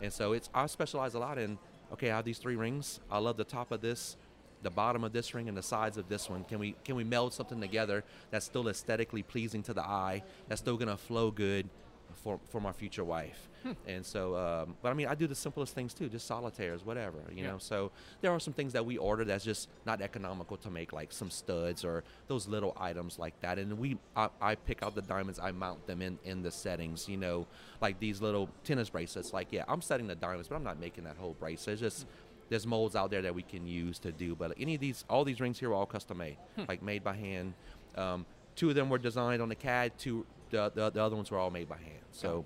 And 0.00 0.12
so 0.12 0.32
it's 0.32 0.50
I 0.52 0.66
specialize 0.66 1.14
a 1.14 1.18
lot 1.18 1.38
in 1.38 1.58
okay, 1.92 2.10
I 2.10 2.16
have 2.16 2.24
these 2.24 2.38
three 2.38 2.56
rings. 2.56 3.00
I 3.10 3.18
love 3.18 3.36
the 3.36 3.44
top 3.44 3.70
of 3.70 3.80
this, 3.80 4.16
the 4.62 4.70
bottom 4.70 5.04
of 5.04 5.12
this 5.12 5.34
ring, 5.34 5.48
and 5.48 5.56
the 5.56 5.62
sides 5.62 5.96
of 5.96 6.08
this 6.08 6.28
one. 6.28 6.44
Can 6.44 6.58
we 6.58 6.74
can 6.84 6.96
we 6.96 7.04
meld 7.04 7.32
something 7.32 7.60
together 7.60 8.04
that's 8.30 8.44
still 8.44 8.68
aesthetically 8.68 9.22
pleasing 9.22 9.62
to 9.64 9.74
the 9.74 9.82
eye? 9.82 10.22
That's 10.48 10.60
still 10.60 10.76
gonna 10.76 10.96
flow 10.96 11.30
good 11.30 11.68
for 12.12 12.38
for 12.50 12.60
my 12.60 12.72
future 12.72 13.04
wife. 13.04 13.48
And 13.86 14.04
so, 14.04 14.34
um, 14.36 14.74
but 14.82 14.90
I 14.90 14.94
mean, 14.94 15.06
I 15.06 15.14
do 15.14 15.28
the 15.28 15.36
simplest 15.36 15.72
things 15.72 15.94
too, 15.94 16.08
just 16.08 16.26
solitaires, 16.26 16.84
whatever, 16.84 17.18
you 17.30 17.44
Yeah. 17.44 17.52
know. 17.52 17.58
So 17.58 17.92
there 18.20 18.32
are 18.32 18.40
some 18.40 18.52
things 18.52 18.72
that 18.72 18.84
we 18.84 18.96
order 18.98 19.24
that's 19.24 19.44
just 19.44 19.68
not 19.86 20.00
economical 20.00 20.56
to 20.56 20.70
make, 20.70 20.92
like 20.92 21.12
some 21.12 21.30
studs 21.30 21.84
or 21.84 22.02
those 22.26 22.48
little 22.48 22.76
items 22.80 23.20
like 23.20 23.38
that. 23.40 23.58
And 23.60 23.78
we, 23.78 23.98
I, 24.16 24.30
I 24.40 24.56
pick 24.56 24.82
out 24.82 24.96
the 24.96 25.02
diamonds, 25.02 25.38
I 25.38 25.52
mount 25.52 25.86
them 25.86 26.02
in 26.02 26.18
in 26.24 26.42
the 26.42 26.50
settings, 26.50 27.08
you 27.08 27.16
know, 27.16 27.46
like 27.80 28.00
these 28.00 28.20
little 28.20 28.48
tennis 28.64 28.90
bracelets. 28.90 29.32
Like, 29.32 29.48
yeah, 29.52 29.64
I'm 29.68 29.80
setting 29.80 30.08
the 30.08 30.16
diamonds, 30.16 30.48
but 30.48 30.56
I'm 30.56 30.64
not 30.64 30.80
making 30.80 31.04
that 31.04 31.16
whole 31.16 31.34
bracelet. 31.38 31.74
It's 31.74 31.80
just 31.82 32.06
there's 32.48 32.66
molds 32.66 32.96
out 32.96 33.10
there 33.12 33.22
that 33.22 33.34
we 33.34 33.42
can 33.44 33.64
use 33.66 34.00
to 34.00 34.10
do. 34.10 34.34
But 34.34 34.54
any 34.58 34.74
of 34.74 34.80
these, 34.80 35.04
all 35.08 35.24
these 35.24 35.40
rings 35.40 35.60
here 35.60 35.70
are 35.70 35.74
all 35.74 35.86
custom 35.86 36.18
made, 36.18 36.36
like 36.68 36.82
made 36.82 37.04
by 37.04 37.14
hand. 37.14 37.54
Um, 37.96 38.26
two 38.56 38.68
of 38.70 38.74
them 38.74 38.90
were 38.90 38.98
designed 38.98 39.40
on 39.40 39.48
the 39.48 39.54
CAD. 39.54 39.92
Two, 39.98 40.26
the, 40.52 40.70
the, 40.72 40.90
the 40.90 41.02
other 41.02 41.16
ones 41.16 41.30
were 41.30 41.38
all 41.38 41.50
made 41.50 41.68
by 41.68 41.78
hand. 41.78 42.04
So. 42.12 42.44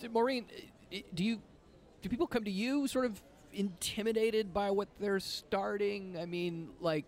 So, 0.00 0.08
Maureen, 0.08 0.46
i- 0.92 0.96
i- 0.96 1.04
do 1.14 1.22
you 1.24 1.40
do 2.02 2.08
people 2.08 2.26
come 2.26 2.44
to 2.44 2.50
you 2.50 2.86
sort 2.86 3.04
of 3.04 3.20
intimidated 3.52 4.54
by 4.54 4.70
what 4.70 4.88
they're 5.00 5.20
starting? 5.20 6.16
I 6.18 6.24
mean, 6.26 6.68
like 6.80 7.04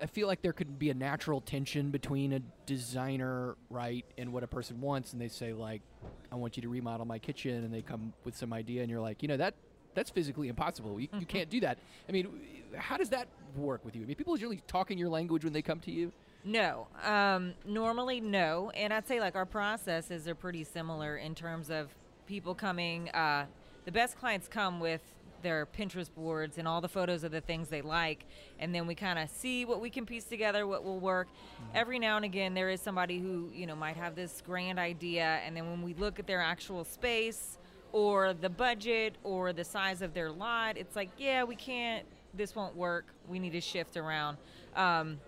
I 0.00 0.06
feel 0.06 0.26
like 0.26 0.42
there 0.42 0.52
could 0.52 0.78
be 0.78 0.90
a 0.90 0.94
natural 0.94 1.40
tension 1.40 1.90
between 1.90 2.32
a 2.32 2.40
designer, 2.66 3.56
right, 3.68 4.04
and 4.16 4.32
what 4.32 4.42
a 4.42 4.46
person 4.46 4.80
wants, 4.80 5.12
and 5.12 5.20
they 5.20 5.28
say 5.28 5.52
like, 5.52 5.82
"I 6.30 6.36
want 6.36 6.56
you 6.56 6.62
to 6.62 6.68
remodel 6.68 7.06
my 7.06 7.18
kitchen," 7.18 7.64
and 7.64 7.72
they 7.74 7.82
come 7.82 8.12
with 8.24 8.36
some 8.36 8.52
idea, 8.52 8.82
and 8.82 8.90
you're 8.90 9.00
like, 9.00 9.22
you 9.22 9.28
know 9.28 9.36
that. 9.38 9.54
That's 9.94 10.10
physically 10.10 10.48
impossible. 10.48 10.92
You, 11.00 11.00
you 11.00 11.08
mm-hmm. 11.08 11.24
can't 11.24 11.50
do 11.50 11.60
that. 11.60 11.78
I 12.08 12.12
mean, 12.12 12.28
how 12.76 12.96
does 12.98 13.08
that 13.08 13.26
work 13.56 13.84
with 13.84 13.96
you? 13.96 14.02
I 14.02 14.06
mean, 14.06 14.14
people 14.14 14.36
generally 14.36 14.62
talking 14.68 14.96
your 14.98 15.08
language 15.08 15.42
when 15.42 15.52
they 15.52 15.62
come 15.62 15.80
to 15.80 15.90
you. 15.90 16.12
No. 16.48 16.86
Um, 17.04 17.52
normally, 17.66 18.22
no. 18.22 18.70
And 18.70 18.90
I'd 18.90 19.06
say 19.06 19.20
like 19.20 19.36
our 19.36 19.44
processes 19.44 20.26
are 20.26 20.34
pretty 20.34 20.64
similar 20.64 21.18
in 21.18 21.34
terms 21.34 21.68
of 21.68 21.94
people 22.26 22.54
coming. 22.54 23.10
Uh, 23.10 23.44
the 23.84 23.92
best 23.92 24.18
clients 24.18 24.48
come 24.48 24.80
with 24.80 25.02
their 25.42 25.66
Pinterest 25.66 26.08
boards 26.12 26.56
and 26.56 26.66
all 26.66 26.80
the 26.80 26.88
photos 26.88 27.22
of 27.22 27.32
the 27.32 27.42
things 27.42 27.68
they 27.68 27.82
like, 27.82 28.24
and 28.58 28.74
then 28.74 28.86
we 28.86 28.94
kind 28.94 29.18
of 29.18 29.28
see 29.28 29.66
what 29.66 29.80
we 29.80 29.90
can 29.90 30.06
piece 30.06 30.24
together, 30.24 30.66
what 30.66 30.82
will 30.82 30.98
work. 30.98 31.28
Every 31.74 31.98
now 31.98 32.16
and 32.16 32.24
again, 32.24 32.54
there 32.54 32.70
is 32.70 32.80
somebody 32.80 33.18
who 33.18 33.50
you 33.54 33.66
know 33.66 33.76
might 33.76 33.96
have 33.96 34.16
this 34.16 34.42
grand 34.44 34.78
idea, 34.78 35.40
and 35.44 35.54
then 35.54 35.68
when 35.68 35.82
we 35.82 35.92
look 35.94 36.18
at 36.18 36.26
their 36.26 36.40
actual 36.40 36.82
space 36.82 37.58
or 37.92 38.32
the 38.32 38.48
budget 38.48 39.16
or 39.22 39.52
the 39.52 39.64
size 39.64 40.00
of 40.00 40.14
their 40.14 40.32
lot, 40.32 40.78
it's 40.78 40.96
like, 40.96 41.10
yeah, 41.18 41.44
we 41.44 41.56
can't. 41.56 42.06
This 42.34 42.56
won't 42.56 42.74
work. 42.74 43.06
We 43.28 43.38
need 43.38 43.52
to 43.52 43.60
shift 43.60 43.96
around. 43.96 44.38
Um, 44.74 45.18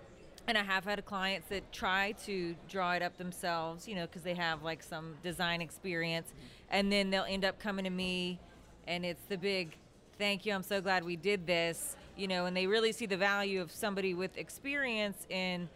and 0.46 0.58
I 0.58 0.62
have 0.62 0.84
had 0.84 1.04
clients 1.04 1.48
that 1.48 1.72
try 1.72 2.12
to 2.26 2.54
draw 2.68 2.92
it 2.92 3.02
up 3.02 3.16
themselves, 3.18 3.86
you 3.86 3.94
know, 3.94 4.06
because 4.06 4.22
they 4.22 4.34
have 4.34 4.62
like 4.62 4.82
some 4.82 5.14
design 5.22 5.60
experience, 5.60 6.32
and 6.70 6.90
then 6.90 7.10
they'll 7.10 7.24
end 7.24 7.44
up 7.44 7.58
coming 7.58 7.84
to 7.84 7.90
me, 7.90 8.38
and 8.86 9.04
it's 9.04 9.24
the 9.28 9.36
big, 9.38 9.76
thank 10.18 10.44
you, 10.46 10.52
I'm 10.52 10.62
so 10.62 10.80
glad 10.80 11.04
we 11.04 11.16
did 11.16 11.46
this, 11.46 11.96
you 12.16 12.28
know, 12.28 12.46
and 12.46 12.56
they 12.56 12.66
really 12.66 12.92
see 12.92 13.06
the 13.06 13.16
value 13.16 13.60
of 13.60 13.70
somebody 13.70 14.14
with 14.14 14.36
experience 14.36 15.26
in 15.28 15.68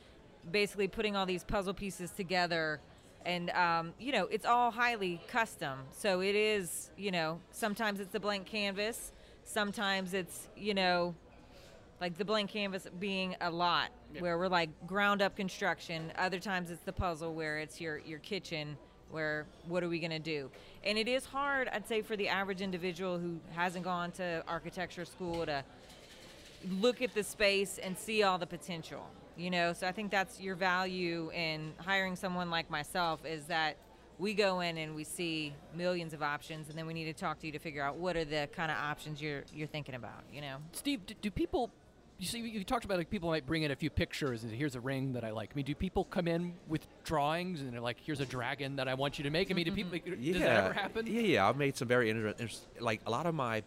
basically 0.51 0.89
putting 0.89 1.17
all 1.17 1.27
these 1.27 1.45
puzzle 1.45 1.75
pieces 1.75 2.11
together 2.11 2.81
and 3.25 3.49
um, 3.51 3.95
you 3.99 4.13
know 4.13 4.27
it's 4.27 4.45
all 4.45 4.71
highly 4.71 5.21
custom. 5.29 5.79
So 5.93 6.21
it 6.21 6.35
is, 6.35 6.91
you 6.97 7.11
know, 7.11 7.41
sometimes 7.51 8.01
it's 8.01 8.15
a 8.15 8.21
blank 8.21 8.47
canvas, 8.47 9.13
sometimes 9.45 10.15
it's, 10.15 10.49
you 10.57 10.75
know, 10.75 11.15
like 12.01 12.17
the 12.19 12.25
blank 12.25 12.51
canvas 12.51 12.87
being 12.99 13.37
a 13.41 13.51
lot 13.51 13.91
Yep. 14.13 14.23
where 14.23 14.39
we're 14.39 14.49
like 14.49 14.71
ground 14.87 15.23
up 15.23 15.35
construction. 15.35 16.13
Other 16.17 16.39
times 16.39 16.71
it's 16.71 16.85
the 16.85 16.93
puzzle 16.93 17.35
where 17.35 17.59
it's 17.59 17.81
your 17.81 17.99
your 17.99 18.21
kitchen 18.21 18.77
where 19.11 19.47
what 19.69 19.83
are 19.83 19.89
we 19.89 20.01
going 20.01 20.11
to 20.11 20.19
do? 20.19 20.51
And 20.83 20.99
it 20.99 21.09
is 21.09 21.25
hard, 21.25 21.69
I'd 21.73 21.87
say, 21.87 22.03
for 22.03 22.17
the 22.17 22.29
average 22.29 22.61
individual 22.61 23.19
who 23.19 23.39
hasn't 23.53 23.85
gone 23.85 24.11
to 24.13 24.43
architecture 24.49 25.05
school 25.05 25.47
to 25.47 25.65
look 26.81 27.01
at 27.01 27.15
the 27.15 27.23
space 27.23 27.79
and 27.79 27.97
see 27.97 28.23
all 28.23 28.39
the 28.39 28.47
potential. 28.47 29.07
You 29.37 29.51
know, 29.51 29.73
so 29.73 29.87
I 29.89 29.93
think 29.93 30.11
that's 30.11 30.41
your 30.41 30.55
value 30.55 31.31
in 31.35 31.73
hiring 31.79 32.15
someone 32.17 32.51
like 32.51 32.71
myself 32.71 33.25
is 33.27 33.47
that 33.47 33.77
we 34.19 34.33
go 34.33 34.61
in 34.61 34.79
and 34.79 34.95
we 34.95 35.03
see 35.03 35.55
millions 35.75 36.15
of 36.15 36.23
options, 36.23 36.69
and 36.69 36.79
then 36.79 36.87
we 36.87 36.95
need 36.95 37.07
to 37.07 37.13
talk 37.13 37.41
to 37.41 37.47
you 37.47 37.53
to 37.53 37.59
figure 37.59 37.83
out 37.83 37.97
what 37.97 38.17
are 38.17 38.25
the 38.25 38.49
kind 38.53 38.71
of 38.71 38.77
options 38.77 39.21
you're 39.21 39.43
you're 39.53 39.67
thinking 39.67 39.97
about. 39.97 40.23
You 40.33 40.41
know. 40.41 40.57
Steve, 40.73 41.05
do, 41.07 41.15
do 41.21 41.31
people? 41.31 41.71
You 42.19 42.27
see, 42.27 42.39
you 42.39 42.63
talked 42.63 42.85
about 42.85 42.99
like 42.99 43.11
people 43.11 43.29
might 43.29 43.45
bring 43.45 43.65
in 43.65 43.73
a 43.73 43.77
few 43.77 43.91
pictures 43.91 44.43
and 44.43 44.53
say, 44.53 44.57
here's 44.57 44.77
a 44.77 44.81
ring 44.81 45.15
that 45.15 45.25
I 45.25 45.31
like. 45.31 45.51
I 45.53 45.57
mean, 45.57 45.65
do 45.65 45.75
people 45.75 46.05
come 46.05 46.29
in 46.29 46.55
with 46.69 46.87
drawings 47.05 47.61
and 47.61 47.73
they're 47.73 47.81
like, 47.81 47.97
here's 48.01 48.21
a 48.21 48.27
dragon 48.27 48.77
that 48.77 48.87
I 48.87 48.95
want 48.95 49.19
you 49.19 49.25
to 49.25 49.31
make? 49.31 49.51
I 49.51 49.55
mean, 49.55 49.65
do 49.65 49.73
mm-hmm. 49.73 49.91
people? 49.91 50.15
Yeah. 50.21 50.33
Does 50.33 50.43
that 50.43 50.65
ever 50.65 50.73
happen? 50.73 51.07
Yeah, 51.07 51.21
yeah. 51.21 51.49
I've 51.49 51.57
made 51.57 51.77
some 51.77 51.89
very 51.89 52.11
interesting, 52.11 52.49
like 52.79 53.01
a 53.07 53.11
lot 53.11 53.27
of 53.27 53.35
my 53.35 53.65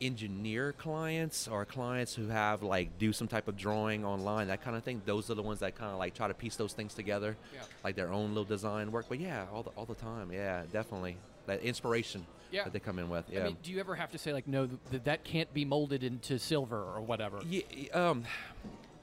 engineer 0.00 0.72
clients 0.72 1.48
or 1.48 1.64
clients 1.64 2.14
who 2.14 2.28
have 2.28 2.62
like 2.62 2.98
do 2.98 3.12
some 3.12 3.28
type 3.28 3.48
of 3.48 3.56
drawing 3.56 4.04
online, 4.04 4.48
that 4.48 4.62
kind 4.62 4.76
of 4.76 4.82
thing. 4.82 5.00
Those 5.04 5.30
are 5.30 5.34
the 5.34 5.42
ones 5.42 5.60
that 5.60 5.76
kind 5.76 5.92
of 5.92 5.98
like 5.98 6.14
try 6.14 6.28
to 6.28 6.34
piece 6.34 6.56
those 6.56 6.72
things 6.72 6.94
together, 6.94 7.36
Yeah. 7.54 7.60
like 7.82 7.96
their 7.96 8.12
own 8.12 8.30
little 8.30 8.44
design 8.44 8.92
work. 8.92 9.06
But 9.08 9.20
yeah, 9.20 9.46
all 9.52 9.62
the 9.62 9.70
all 9.70 9.86
the 9.86 9.94
time. 9.94 10.32
Yeah, 10.32 10.64
definitely 10.72 11.16
that 11.46 11.60
inspiration 11.62 12.26
Yeah. 12.54 12.64
that 12.64 12.72
they 12.72 12.78
come 12.78 12.98
in 12.98 13.08
with. 13.08 13.24
Yeah. 13.28 13.40
I 13.40 13.44
mean, 13.44 13.56
do 13.62 13.72
you 13.72 13.80
ever 13.80 13.94
have 13.94 14.10
to 14.12 14.18
say 14.18 14.32
like, 14.32 14.46
no, 14.46 14.68
th- 14.90 15.02
that 15.04 15.24
can't 15.24 15.52
be 15.52 15.64
molded 15.64 16.04
into 16.04 16.38
silver 16.38 16.76
or 16.76 17.00
whatever? 17.00 17.40
Yeah, 17.48 17.62
um, 17.92 18.24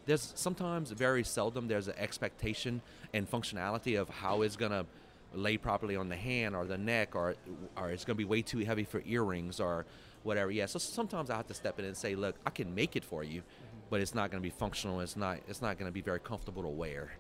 there's 0.06 0.32
sometimes 0.36 0.92
very 0.92 1.24
seldom 1.24 1.68
there's 1.68 1.88
an 1.88 1.96
expectation 1.98 2.82
and 3.14 3.30
functionality 3.30 4.00
of 4.00 4.10
how 4.10 4.42
it's 4.42 4.56
gonna 4.56 4.86
lay 5.34 5.58
properly 5.58 5.96
on 5.96 6.10
the 6.10 6.16
hand 6.16 6.56
or 6.56 6.66
the 6.66 6.78
neck 6.78 7.16
or 7.16 7.36
or 7.78 7.92
it's 7.92 8.06
gonna 8.06 8.16
be 8.16 8.26
way 8.26 8.42
too 8.42 8.60
heavy 8.60 8.84
for 8.84 9.02
earrings 9.06 9.60
or 9.60 9.86
whatever. 10.24 10.50
Yeah, 10.52 10.66
so 10.66 10.80
sometimes 10.80 11.30
I 11.30 11.36
have 11.38 11.48
to 11.48 11.54
step 11.54 11.78
in 11.80 11.86
and 11.86 11.96
say, 11.96 12.16
look, 12.16 12.36
I 12.46 12.50
can 12.52 12.74
make 12.74 12.96
it 12.96 13.04
for 13.04 13.24
you, 13.24 13.42
but 13.90 14.02
it's 14.02 14.16
not 14.16 14.32
gonna 14.32 14.42
be 14.42 14.50
functional. 14.50 15.02
It's 15.02 15.18
not 15.18 15.40
it's 15.48 15.62
not 15.62 15.78
gonna 15.78 15.92
be 15.92 16.02
very 16.02 16.20
comfortable 16.20 16.64
to 16.64 16.70
wear, 16.70 17.12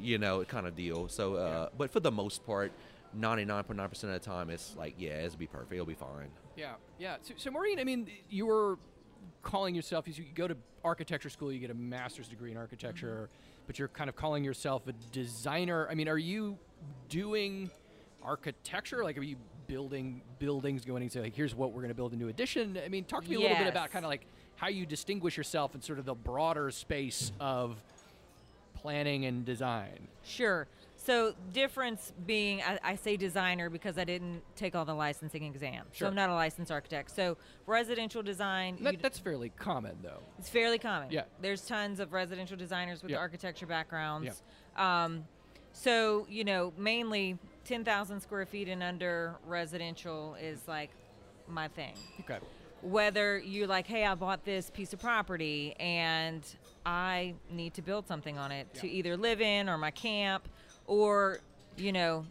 you 0.00 0.18
know, 0.18 0.44
kind 0.44 0.66
of 0.66 0.74
deal. 0.74 1.08
So, 1.08 1.34
uh, 1.34 1.68
but 1.76 1.90
for 1.90 2.00
the 2.00 2.12
most 2.12 2.44
part. 2.46 2.72
99.9% 3.16 4.04
of 4.04 4.10
the 4.10 4.18
time, 4.18 4.50
it's 4.50 4.74
like, 4.76 4.94
yeah, 4.98 5.20
it'll 5.22 5.38
be 5.38 5.46
perfect. 5.46 5.72
It'll 5.72 5.86
be 5.86 5.94
fine. 5.94 6.30
Yeah, 6.56 6.74
yeah. 6.98 7.16
So, 7.22 7.34
so 7.36 7.50
Maureen, 7.50 7.78
I 7.78 7.84
mean, 7.84 8.08
you 8.28 8.46
were 8.46 8.78
calling 9.42 9.74
yourself. 9.74 10.06
You 10.06 10.24
go 10.34 10.48
to 10.48 10.56
architecture 10.84 11.30
school, 11.30 11.52
you 11.52 11.58
get 11.58 11.70
a 11.70 11.74
master's 11.74 12.28
degree 12.28 12.50
in 12.50 12.56
architecture, 12.56 13.30
mm-hmm. 13.32 13.62
but 13.66 13.78
you're 13.78 13.88
kind 13.88 14.08
of 14.08 14.16
calling 14.16 14.44
yourself 14.44 14.86
a 14.88 14.92
designer. 15.12 15.88
I 15.90 15.94
mean, 15.94 16.08
are 16.08 16.18
you 16.18 16.58
doing 17.08 17.70
architecture? 18.22 19.04
Like, 19.04 19.18
are 19.18 19.22
you 19.22 19.36
building 19.66 20.22
buildings, 20.38 20.84
going 20.84 21.02
and 21.02 21.12
say, 21.12 21.20
like, 21.20 21.34
here's 21.34 21.54
what 21.54 21.72
we're 21.72 21.82
going 21.82 21.88
to 21.88 21.94
build 21.94 22.12
a 22.12 22.16
new 22.16 22.28
addition? 22.28 22.78
I 22.84 22.88
mean, 22.88 23.04
talk 23.04 23.24
to 23.24 23.30
me 23.30 23.36
a 23.36 23.40
little 23.40 23.56
bit 23.56 23.68
about 23.68 23.90
kind 23.90 24.04
of 24.04 24.08
like 24.08 24.26
how 24.56 24.68
you 24.68 24.86
distinguish 24.86 25.36
yourself 25.36 25.74
in 25.74 25.82
sort 25.82 25.98
of 25.98 26.04
the 26.04 26.14
broader 26.14 26.70
space 26.70 27.32
of 27.38 27.76
planning 28.74 29.24
and 29.26 29.44
design. 29.44 30.08
Sure. 30.24 30.66
So 31.08 31.32
difference 31.54 32.12
being, 32.26 32.60
I, 32.60 32.78
I 32.84 32.94
say 32.96 33.16
designer 33.16 33.70
because 33.70 33.96
I 33.96 34.04
didn't 34.04 34.42
take 34.56 34.74
all 34.74 34.84
the 34.84 34.92
licensing 34.92 35.42
exams. 35.42 35.86
Sure. 35.92 36.04
So 36.04 36.06
I'm 36.08 36.14
not 36.14 36.28
a 36.28 36.34
licensed 36.34 36.70
architect. 36.70 37.16
So 37.16 37.38
residential 37.66 38.22
design. 38.22 38.76
That, 38.82 39.00
that's 39.00 39.18
fairly 39.18 39.48
common, 39.48 39.96
though. 40.02 40.20
it's 40.38 40.50
fairly 40.50 40.78
common. 40.78 41.10
Yeah. 41.10 41.22
There's 41.40 41.62
tons 41.64 41.98
of 41.98 42.12
residential 42.12 42.58
designers 42.58 43.00
with 43.00 43.12
Yeah. 43.12 43.16
architecture 43.20 43.64
backgrounds. 43.64 44.42
Um, 44.76 45.24
so 45.72 46.26
you 46.28 46.44
know, 46.44 46.74
mainly 46.76 47.38
10,000 47.64 48.20
square 48.20 48.44
feet 48.44 48.68
and 48.68 48.82
under 48.82 49.36
residential 49.46 50.34
is 50.34 50.60
like 50.68 50.90
my 51.48 51.68
thing 51.68 51.94
Okay. 52.20 52.38
whether 52.82 53.38
you're 53.38 53.66
like, 53.66 53.86
hey, 53.86 54.04
I 54.04 54.14
bought 54.14 54.44
this 54.44 54.68
piece 54.68 54.92
of 54.92 55.00
property 55.00 55.74
and 55.80 56.42
I 56.84 57.32
need 57.50 57.72
to 57.74 57.82
build 57.82 58.06
something 58.06 58.36
on 58.36 58.52
it 58.52 58.74
to 58.74 58.90
either 58.90 59.16
live 59.16 59.40
in 59.40 59.70
or 59.70 59.78
my 59.78 59.90
camp, 59.90 60.48
or, 60.88 61.38
you 61.76 61.92
know, 61.92 62.24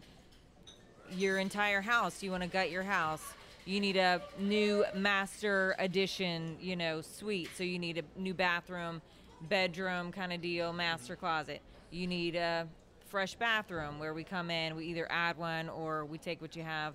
your 1.12 1.38
entire 1.38 1.80
house, 1.80 2.22
you 2.22 2.30
want 2.30 2.42
to 2.42 2.48
gut 2.48 2.70
your 2.70 2.82
house. 2.82 3.22
You 3.64 3.80
need 3.80 3.96
a 3.96 4.20
new 4.38 4.84
master 4.94 5.74
addition, 5.78 6.56
you 6.60 6.76
know, 6.76 7.00
suite. 7.00 7.48
So 7.56 7.64
you 7.64 7.78
need 7.78 7.98
a 7.98 8.20
new 8.20 8.34
bathroom, 8.34 9.00
bedroom 9.48 10.12
kind 10.12 10.32
of 10.32 10.42
deal, 10.42 10.72
master 10.72 11.16
closet. 11.16 11.62
You 11.90 12.06
need 12.06 12.34
a 12.34 12.66
fresh 13.06 13.34
bathroom 13.34 13.98
where 13.98 14.12
we 14.12 14.24
come 14.24 14.50
in, 14.50 14.76
we 14.76 14.84
either 14.86 15.06
add 15.10 15.38
one 15.38 15.68
or 15.70 16.04
we 16.04 16.18
take 16.18 16.42
what 16.42 16.56
you 16.56 16.62
have, 16.62 16.94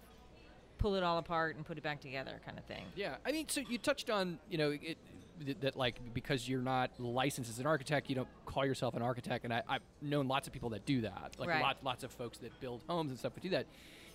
pull 0.77 0.95
it 0.95 1.03
all 1.03 1.17
apart 1.17 1.55
and 1.55 1.65
put 1.65 1.77
it 1.77 1.83
back 1.83 2.01
together 2.01 2.39
kind 2.45 2.57
of 2.57 2.65
thing. 2.65 2.83
Yeah, 2.95 3.15
I 3.25 3.31
mean, 3.31 3.47
so 3.47 3.61
you 3.61 3.77
touched 3.77 4.09
on, 4.09 4.37
you 4.49 4.57
know, 4.57 4.71
it, 4.71 4.97
th- 5.45 5.57
that 5.61 5.75
like 5.75 6.13
because 6.13 6.47
you're 6.47 6.61
not 6.61 6.91
licensed 6.99 7.49
as 7.49 7.59
an 7.59 7.65
architect, 7.65 8.09
you 8.09 8.15
don't 8.15 8.27
call 8.45 8.65
yourself 8.65 8.95
an 8.95 9.01
architect, 9.01 9.45
and 9.45 9.53
I, 9.53 9.61
I've 9.67 9.81
known 10.01 10.27
lots 10.27 10.47
of 10.47 10.53
people 10.53 10.69
that 10.69 10.85
do 10.85 11.01
that, 11.01 11.35
like 11.37 11.49
Right. 11.49 11.61
lots, 11.61 11.83
lots 11.83 12.03
of 12.03 12.11
folks 12.11 12.37
that 12.39 12.59
build 12.59 12.83
homes 12.87 13.09
and 13.11 13.19
stuff 13.19 13.33
that 13.33 13.43
do 13.43 13.49
that. 13.49 13.65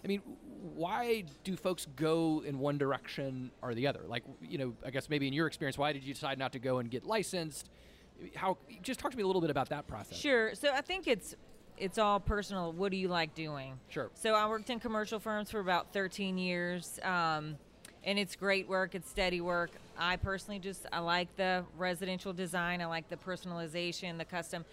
I 0.05 0.07
mean, 0.07 0.23
why 0.75 1.25
do 1.43 1.57
folks 1.57 1.87
go 1.97 2.43
in 2.47 2.59
one 2.61 2.79
direction 2.79 3.51
or 3.63 3.75
the 3.75 3.87
other? 3.89 4.03
Like, 4.07 4.23
you 4.41 4.57
know, 4.57 4.75
I 4.87 4.91
guess 4.91 5.09
maybe 5.09 5.27
in 5.27 5.33
your 5.33 5.49
experience, 5.49 5.77
why 5.77 5.93
did 5.93 6.05
you 6.05 6.15
decide 6.15 6.39
not 6.39 6.53
to 6.53 6.61
go 6.61 6.79
and 6.79 6.89
get 6.89 7.05
licensed? 7.05 7.69
How? 8.37 8.59
Just 8.83 9.01
talk 9.01 9.11
to 9.11 9.17
me 9.17 9.25
a 9.25 9.27
little 9.27 9.41
bit 9.43 9.51
about 9.51 9.69
that 9.71 9.87
process. 9.89 10.17
Sure. 10.19 10.55
So 10.55 10.73
I 10.73 10.83
think 10.83 11.07
it's 11.09 11.35
it's 11.77 11.99
all 11.99 12.19
personal. 12.21 12.73
What 12.73 12.91
do 12.91 12.97
you 12.97 13.09
like 13.09 13.35
doing? 13.35 13.79
Sure. 13.89 14.11
So 14.15 14.35
I 14.35 14.49
worked 14.49 14.71
in 14.71 14.81
commercial 14.81 15.19
firms 15.21 15.51
for 15.51 15.61
about 15.61 15.93
13 15.93 16.37
years, 16.39 16.99
um, 17.05 17.57
and 18.09 18.19
it's 18.19 18.37
great 18.37 18.67
work. 18.67 18.95
It's 18.95 19.09
steady 19.11 19.43
work. 19.43 19.71
I 19.99 20.17
personally 20.17 20.59
just 20.59 20.87
I 20.91 21.01
like 21.01 21.29
the 21.37 21.63
residential 21.77 22.33
design. 22.33 22.81
I 22.81 22.87
like 22.87 23.11
the 23.11 23.17
personalization, 23.17 24.17
the 24.17 24.25
custom 24.25 24.65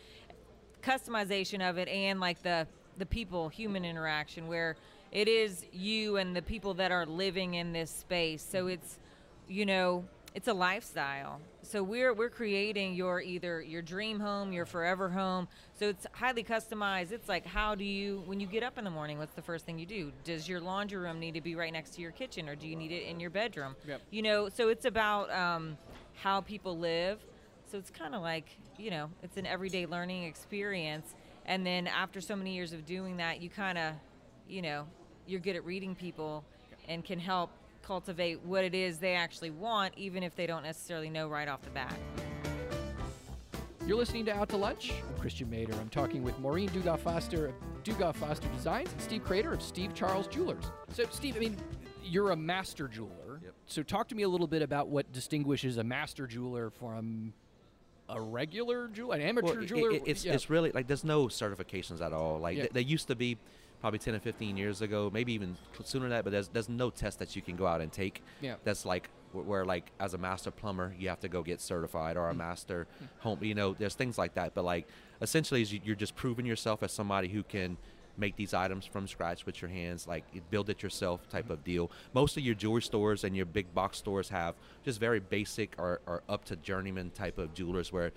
customization 0.81 1.69
of 1.69 1.77
it, 1.77 1.89
and 1.89 2.21
like 2.21 2.41
the 2.43 2.65
the 2.97 3.05
people, 3.05 3.49
human 3.49 3.83
interaction, 3.83 4.47
where 4.47 4.77
it 5.11 5.27
is 5.27 5.65
you 5.73 6.15
and 6.15 6.33
the 6.33 6.41
people 6.41 6.75
that 6.75 6.93
are 6.93 7.05
living 7.05 7.55
in 7.55 7.73
this 7.73 7.91
space. 7.91 8.41
So 8.41 8.67
it's 8.67 8.99
you 9.49 9.65
know 9.65 10.05
it's 10.35 10.49
a 10.49 10.53
lifestyle. 10.53 11.39
So 11.61 11.81
we're 11.81 12.13
we're 12.13 12.29
creating 12.29 12.93
your 12.93 13.21
either 13.21 13.61
your 13.61 13.81
dream 13.81 14.19
home 14.19 14.51
your 14.51 14.65
forever 14.65 15.09
home. 15.09 15.47
So 15.79 15.87
it's 15.87 16.05
highly 16.11 16.43
customized. 16.43 17.11
It's 17.13 17.29
like 17.29 17.45
how 17.45 17.73
do 17.73 17.85
you 17.85 18.21
when 18.25 18.41
you 18.41 18.45
get 18.45 18.61
up 18.61 18.77
in 18.77 18.83
the 18.83 18.91
morning 18.91 19.17
what's 19.17 19.33
the 19.33 19.41
first 19.41 19.65
thing 19.65 19.79
you 19.79 19.85
do? 19.85 20.11
Does 20.25 20.47
your 20.47 20.59
laundry 20.59 20.99
room 20.99 21.19
need 21.19 21.33
to 21.35 21.41
be 21.41 21.55
right 21.55 21.71
next 21.71 21.91
to 21.95 22.01
your 22.01 22.11
kitchen 22.11 22.49
or 22.49 22.55
do 22.55 22.67
you 22.67 22.75
need 22.75 22.91
it 22.91 23.07
in 23.07 23.19
your 23.19 23.29
bedroom? 23.29 23.75
Yep. 23.87 24.01
you 24.11 24.21
know 24.21 24.49
so 24.49 24.67
it's 24.67 24.85
about 24.85 25.31
um, 25.31 25.77
how 26.15 26.41
people 26.41 26.77
live. 26.77 27.19
So 27.71 27.77
it's 27.77 27.89
kind 27.89 28.13
of 28.13 28.21
like 28.21 28.49
you 28.77 28.91
know 28.91 29.09
it's 29.23 29.37
an 29.37 29.45
everyday 29.45 29.85
learning 29.85 30.25
experience. 30.25 31.15
And 31.45 31.65
then 31.65 31.87
after 31.87 32.19
so 32.19 32.35
many 32.35 32.53
years 32.53 32.73
of 32.73 32.85
doing 32.85 33.17
that 33.17 33.41
you 33.41 33.49
kind 33.49 33.77
of 33.77 33.93
you 34.49 34.61
know 34.61 34.85
you're 35.27 35.39
good 35.39 35.55
at 35.55 35.63
reading 35.63 35.95
people 35.95 36.43
and 36.89 37.03
can 37.05 37.19
help 37.19 37.49
cultivate 37.95 38.41
what 38.43 38.63
it 38.63 38.73
is 38.73 38.97
they 38.97 39.13
actually 39.13 39.51
want 39.51 39.93
even 39.95 40.23
if 40.23 40.35
they 40.35 40.47
don't 40.47 40.63
necessarily 40.63 41.09
know 41.09 41.27
right 41.27 41.47
off 41.47 41.61
the 41.61 41.69
bat 41.69 41.93
You're 43.85 43.97
listening 43.97 44.25
to 44.25 44.35
Out 44.35 44.49
to 44.49 44.57
Lunch. 44.57 44.91
I'm 45.07 45.21
Christiaan 45.21 45.49
Mader. 45.51 45.79
I'm 45.79 45.89
talking 45.89 46.23
with 46.23 46.37
Maureen 46.39 46.69
Dugas 46.69 46.97
Foster 47.01 47.47
of 47.47 47.53
Dugas 47.83 48.15
Foster 48.15 48.47
Designs 48.55 48.91
and 48.91 48.99
Steve 48.99 49.23
Crater 49.23 49.53
of 49.53 49.61
Steve 49.61 49.93
Charles 49.93 50.25
Jewelers. 50.25 50.63
So, 50.93 51.03
Steve, 51.11 51.35
I 51.35 51.39
mean, 51.39 51.55
you're 52.03 52.31
a 52.31 52.35
master 52.35 52.87
jeweler. 52.87 53.39
Yep. 53.43 53.53
So, 53.67 53.83
talk 53.83 54.07
to 54.07 54.15
me 54.15 54.23
a 54.23 54.29
little 54.29 54.47
bit 54.47 54.63
about 54.63 54.87
what 54.87 55.11
distinguishes 55.13 55.77
a 55.77 55.83
master 55.83 56.25
jeweler 56.25 56.71
from 56.71 57.31
a 58.09 58.19
regular 58.19 58.87
jeweler, 58.87 59.15
an 59.17 59.21
amateur 59.21 59.53
Well, 59.53 59.63
i- 59.63 59.65
jeweler. 59.67 59.91
i- 59.93 60.01
it's, 60.07 60.25
Yeah. 60.25 60.33
it's 60.33 60.49
really 60.49 60.71
like 60.71 60.87
there's 60.87 61.03
no 61.03 61.27
certifications 61.27 62.01
at 62.01 62.11
all. 62.11 62.39
Like 62.39 62.55
Yeah. 62.57 62.63
th- 62.63 62.73
they 62.73 62.81
used 62.81 63.07
to 63.09 63.15
be 63.15 63.37
probably 63.85 63.99
10 63.99 64.15
or 64.15 64.19
15 64.19 64.57
years 64.57 64.81
ago, 64.81 65.11
maybe 65.13 65.31
even 65.33 65.55
sooner 65.83 66.05
than 66.05 66.09
that, 66.09 66.23
but 66.23 66.31
there's, 66.31 66.47
there's 66.47 66.69
no 66.69 66.89
test 66.89 67.19
that 67.19 67.35
you 67.35 67.41
can 67.43 67.55
go 67.55 67.67
out 67.67 67.81
and 67.81 67.91
take. 67.91 68.23
Yeah. 68.41 68.55
That's 68.63 68.83
like 68.83 69.11
wh- 69.31 69.47
where 69.47 69.63
like 69.63 69.91
as 69.99 70.15
a 70.15 70.17
master 70.17 70.49
plumber, 70.49 70.95
you 70.97 71.07
have 71.09 71.19
to 71.19 71.27
go 71.27 71.43
get 71.43 71.61
certified 71.61 72.17
or 72.17 72.27
a 72.31 72.33
mm. 72.33 72.37
master 72.37 72.87
home, 73.19 73.43
you 73.43 73.53
know, 73.53 73.75
there's 73.77 73.93
things 73.93 74.17
like 74.17 74.33
that. 74.33 74.55
But 74.55 74.65
like 74.65 74.87
essentially 75.21 75.61
you're 75.83 75.95
just 75.95 76.15
proving 76.15 76.47
yourself 76.47 76.81
as 76.81 76.93
somebody 76.93 77.27
who 77.27 77.43
can 77.43 77.77
make 78.17 78.35
these 78.37 78.55
items 78.55 78.87
from 78.87 79.07
scratch 79.07 79.45
with 79.45 79.61
your 79.61 79.69
hands, 79.69 80.07
like 80.07 80.23
build 80.49 80.71
it 80.71 80.81
yourself 80.81 81.29
type 81.29 81.51
of 81.51 81.63
deal. 81.63 81.91
Most 82.15 82.37
of 82.37 82.43
your 82.43 82.55
jewelry 82.55 82.81
stores 82.81 83.23
and 83.23 83.35
your 83.35 83.45
big 83.45 83.71
box 83.75 83.99
stores 83.99 84.29
have 84.29 84.55
just 84.83 84.99
very 84.99 85.19
basic 85.19 85.75
or, 85.77 86.01
or 86.07 86.23
up 86.27 86.43
to 86.45 86.55
journeyman 86.55 87.11
type 87.11 87.37
of 87.37 87.53
jewelers 87.53 87.93
where 87.93 88.13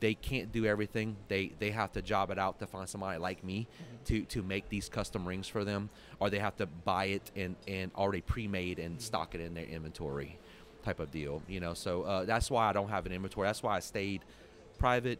they 0.00 0.14
can't 0.14 0.52
do 0.52 0.66
everything. 0.66 1.16
They 1.28 1.52
they 1.58 1.70
have 1.70 1.92
to 1.92 2.02
job 2.02 2.30
it 2.30 2.38
out 2.38 2.58
to 2.58 2.66
find 2.66 2.88
somebody 2.88 3.18
like 3.18 3.42
me 3.42 3.66
to 4.06 4.22
to 4.26 4.42
make 4.42 4.68
these 4.68 4.88
custom 4.88 5.26
rings 5.26 5.48
for 5.48 5.64
them, 5.64 5.88
or 6.20 6.30
they 6.30 6.38
have 6.38 6.56
to 6.56 6.66
buy 6.66 7.06
it 7.06 7.30
and 7.34 7.56
and 7.66 7.90
already 7.96 8.20
pre-made 8.20 8.78
and 8.78 9.00
stock 9.00 9.34
it 9.34 9.40
in 9.40 9.54
their 9.54 9.64
inventory, 9.64 10.38
type 10.84 11.00
of 11.00 11.10
deal. 11.10 11.42
You 11.48 11.60
know, 11.60 11.74
so 11.74 12.02
uh, 12.02 12.24
that's 12.24 12.50
why 12.50 12.68
I 12.68 12.72
don't 12.72 12.90
have 12.90 13.06
an 13.06 13.12
inventory. 13.12 13.46
That's 13.48 13.62
why 13.62 13.76
I 13.76 13.80
stayed 13.80 14.22
private. 14.78 15.18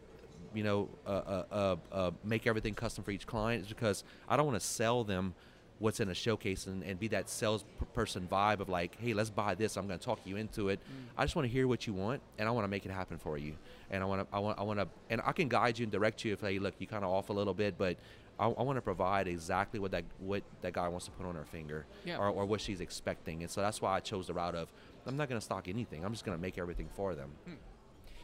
You 0.53 0.63
know, 0.63 0.89
uh, 1.05 1.09
uh, 1.09 1.43
uh, 1.51 1.75
uh, 1.91 2.11
make 2.23 2.47
everything 2.47 2.75
custom 2.75 3.03
for 3.03 3.11
each 3.11 3.27
client 3.27 3.63
is 3.63 3.69
because 3.69 4.03
I 4.29 4.37
don't 4.37 4.45
want 4.45 4.59
to 4.59 4.65
sell 4.65 5.03
them 5.03 5.33
what's 5.79 5.99
in 5.99 6.09
a 6.09 6.13
showcase 6.13 6.67
and, 6.67 6.83
and 6.83 6.97
be 6.99 7.07
that 7.09 7.29
salesperson 7.29 8.27
vibe 8.31 8.59
of 8.61 8.69
like, 8.69 8.95
hey, 8.99 9.13
let's 9.13 9.29
buy 9.29 9.55
this. 9.55 9.75
I'm 9.75 9.87
going 9.87 9.99
to 9.99 10.05
talk 10.05 10.19
you 10.23 10.37
into 10.37 10.69
it. 10.69 10.79
Mm. 10.79 11.07
I 11.17 11.25
just 11.25 11.35
want 11.35 11.47
to 11.47 11.51
hear 11.51 11.67
what 11.67 11.85
you 11.85 11.93
want, 11.93 12.21
and 12.37 12.47
I 12.47 12.51
want 12.51 12.63
to 12.63 12.69
make 12.69 12.85
it 12.85 12.91
happen 12.91 13.17
for 13.17 13.37
you. 13.37 13.55
And 13.91 14.01
I 14.01 14.05
want 14.05 14.21
to, 14.29 14.35
I 14.35 14.39
want, 14.39 14.57
I 14.59 14.63
want 14.63 14.79
to, 14.79 14.87
and 15.09 15.21
I 15.25 15.31
can 15.33 15.49
guide 15.49 15.77
you 15.77 15.83
and 15.83 15.91
direct 15.91 16.23
you 16.23 16.33
if, 16.33 16.41
hey, 16.41 16.59
look, 16.59 16.75
you 16.79 16.87
kind 16.87 17.03
of 17.03 17.11
off 17.11 17.29
a 17.29 17.33
little 17.33 17.53
bit, 17.53 17.77
but 17.77 17.97
I, 18.39 18.47
I 18.47 18.63
want 18.63 18.77
to 18.77 18.81
provide 18.81 19.27
exactly 19.27 19.79
what 19.79 19.91
that 19.91 20.03
what 20.19 20.43
that 20.61 20.73
guy 20.73 20.87
wants 20.87 21.05
to 21.05 21.11
put 21.11 21.25
on 21.25 21.35
her 21.35 21.45
finger, 21.45 21.85
Yeah. 22.05 22.17
or, 22.17 22.29
or 22.29 22.45
what 22.45 22.61
she's 22.61 22.79
expecting. 22.81 23.43
And 23.43 23.51
so 23.51 23.61
that's 23.61 23.81
why 23.81 23.95
I 23.95 23.99
chose 23.99 24.27
the 24.27 24.33
route 24.33 24.55
of 24.55 24.71
I'm 25.05 25.17
not 25.17 25.29
going 25.29 25.39
to 25.39 25.45
stock 25.45 25.67
anything. 25.67 26.03
I'm 26.05 26.11
just 26.13 26.25
going 26.25 26.37
to 26.37 26.41
make 26.41 26.57
everything 26.57 26.87
for 26.95 27.15
them. 27.15 27.31
Hmm. 27.45 27.53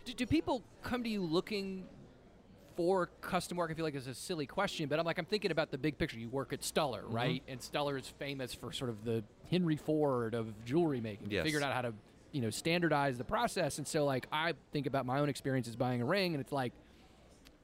Do, 0.06 0.14
do 0.14 0.26
people 0.26 0.64
come 0.84 1.04
to 1.04 1.10
you 1.10 1.22
looking 1.24 1.86
for 2.82 3.10
custom 3.22 3.60
work? 3.60 3.70
I 3.70 3.76
feel 3.76 3.86
like 3.86 3.94
it's 3.94 4.08
a 4.08 4.16
silly 4.16 4.48
question, 4.48 4.90
but 4.90 4.98
I'm 4.98 5.06
like 5.06 5.20
I'm 5.20 5.26
thinking 5.26 5.52
about 5.52 5.70
the 5.70 5.78
big 5.78 6.00
picture. 6.00 6.18
You 6.18 6.30
work 6.30 6.52
at 6.52 6.64
Stuller, 6.64 7.04
Mm-hmm. 7.04 7.14
right? 7.16 7.44
And 7.48 7.62
Stuller 7.62 7.96
is 7.96 8.08
famous 8.08 8.56
for 8.56 8.72
sort 8.72 8.90
of 8.90 9.06
the 9.06 9.24
Henry 9.52 9.76
Ford 9.76 10.34
of 10.34 10.48
jewelry 10.66 11.00
making. 11.00 11.30
Yes. 11.30 11.44
Figured 11.44 11.62
out 11.62 11.74
how 11.74 11.84
to 11.84 11.94
you 12.32 12.42
know 12.42 12.50
standardize 12.50 13.20
the 13.20 13.24
process, 13.24 13.78
and 13.78 13.88
so 13.88 14.04
like 14.04 14.26
I 14.32 14.54
think 14.74 14.88
about 14.88 15.06
my 15.06 15.20
own 15.20 15.30
experiences 15.30 15.76
buying 15.76 16.02
a 16.02 16.06
ring, 16.06 16.34
and 16.34 16.42
it's 16.42 16.52
like 16.52 16.74